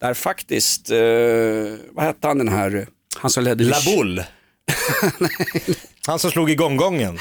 [0.00, 0.98] Där faktiskt, eh,
[1.90, 4.26] vad hette han den här, han som ledde La Boule.
[6.06, 7.18] Han som slog igång gången.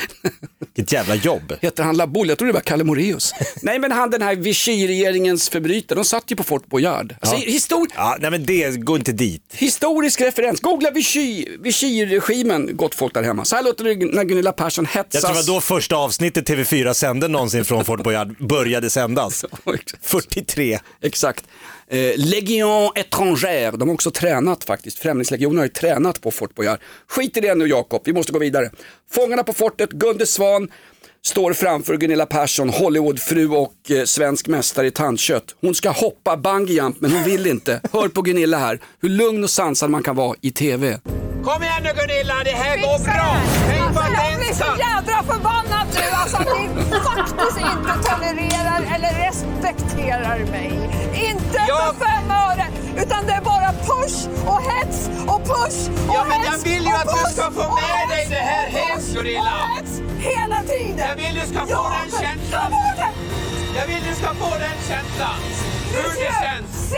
[0.76, 1.54] Vilket jävla jobb.
[1.62, 2.32] Heter han La Boule?
[2.32, 3.34] Jag tror det var Kalle Moraeus.
[3.62, 7.16] Nej men han den här Vichy-regeringens förbrytare, de satt ju på Fort Boyard.
[7.22, 9.42] Alltså, histor Ja, nej men det, gå inte dit.
[9.54, 13.46] historisk referens, googla Vichy, Vichy-regimen, gott folk där hemma.
[13.46, 15.14] Så här låter det när Gunilla Persson hetsas.
[15.14, 19.46] Jag tror det var då första avsnittet TV4 sände någonsin från Fort Boyard började sändas.
[20.02, 20.80] 43.
[21.02, 21.46] Exakt.
[21.88, 25.00] Eh, Legion étrangère, de har också tränat faktiskt.
[25.00, 26.80] Främlingslegionen har ju tränat på Fort Boyard.
[27.08, 28.70] Skit i det nu Jakob, vi måste gå vidare.
[29.12, 30.68] Fångarna på fortet, Gunde Svan
[31.26, 35.56] står framför Gunilla Persson, Hollywoodfru och eh, svensk mästare i tandkött.
[35.62, 37.82] Hon ska hoppa bungyjump men hon vill inte.
[37.94, 41.00] Hör på Gunilla här, hur lugn och sansad man kan vara i TV.
[41.46, 43.36] Kom igen nu Gunilla, det här går bra!
[43.70, 46.64] Tänk på Alltså, att jag blir så jädra förbannad nu alltså att ni
[47.10, 50.72] faktiskt inte tolererar eller respekterar mig.
[51.14, 52.66] Inte Jag- för fem öre,
[52.98, 55.80] utan det är bara push och hets och push
[56.10, 58.46] och Ja men jag hets vill ju att du ska få med dig hets det
[58.52, 59.54] här push Gunilla!
[59.76, 61.08] hets Hela tiden!
[61.10, 62.72] Jag vill du ska få Ja, den känslan.
[63.78, 65.40] Jag vill du ska få den känslan.
[65.94, 66.94] Hur det känns.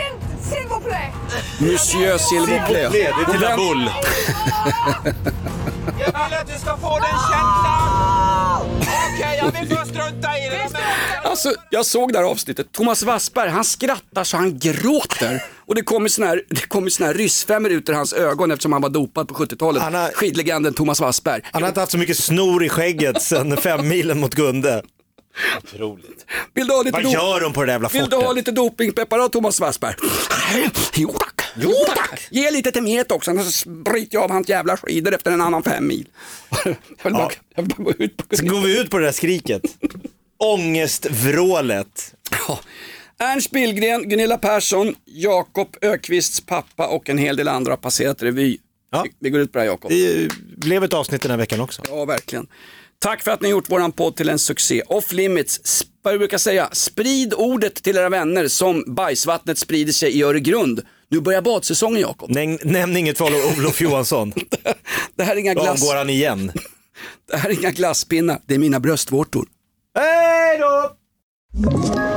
[0.49, 1.11] S'il- S'il vous plaît!
[1.59, 2.89] Monsieur s'il vous plaît.
[2.91, 3.91] Det är till La Boule.
[5.99, 8.61] Jag vill att du ska få den känslan.
[8.81, 10.67] Okej, jag vill först strunta i det.
[11.29, 12.71] Alltså, jag såg det här avsnittet.
[12.71, 15.43] Thomas Wassberg, han skrattar så han gråter.
[15.67, 18.73] Och det kommer såna här, det kommer såna här ryssfemmor ut ur hans ögon eftersom
[18.73, 19.81] han var dopad på 70-talet.
[19.83, 21.41] Han har- Skidlegenden Thomas Wassberg.
[21.51, 24.81] Han har inte haft så mycket snor i skägget sen fem milen mot Gunde.
[25.63, 26.25] Otroligt.
[26.53, 28.35] Vill du ha lite Vad gör de på det där jävla Vill du ha fortet?
[28.35, 29.95] lite dopingpreparat Thomas Wassberg?
[30.95, 31.41] Jo tack.
[31.55, 32.27] Jo tack.
[32.31, 35.63] Ge lite till met också, annars bryter jag av hans jävla skidor efter en annan
[35.63, 36.07] fem mil.
[36.63, 39.05] Jag vill bara, jag vill bara gå ut på Så går vi ut på det
[39.05, 39.61] där skriket.
[40.37, 42.15] Ångestvrålet.
[42.47, 42.59] Ja.
[43.19, 48.57] Ernst Billgren, Gunilla Persson, Jakob Ökvists pappa och en hel del andra har passerat revy.
[48.91, 49.01] Ja.
[49.03, 49.91] Vi, vi går ut på det här Jakob.
[49.91, 51.81] Det blev ett avsnitt den här veckan också.
[51.89, 52.47] Ja, verkligen.
[52.99, 54.81] Tack för att ni gjort våran podd till en succé.
[54.81, 60.17] Off limits, vad vi brukar säga, sprid ordet till era vänner som bajsvattnet sprider sig
[60.17, 60.81] i Öregrund.
[61.09, 62.29] Nu börjar badsäsongen Jakob.
[62.29, 63.25] Näm, nämn inget för
[63.59, 64.33] Olof Johansson.
[65.15, 66.51] Det här är inga glass, går han igen.
[67.31, 69.47] det här är inga glasspinnar, det är mina bröstvårtor.
[69.95, 72.16] Hej då!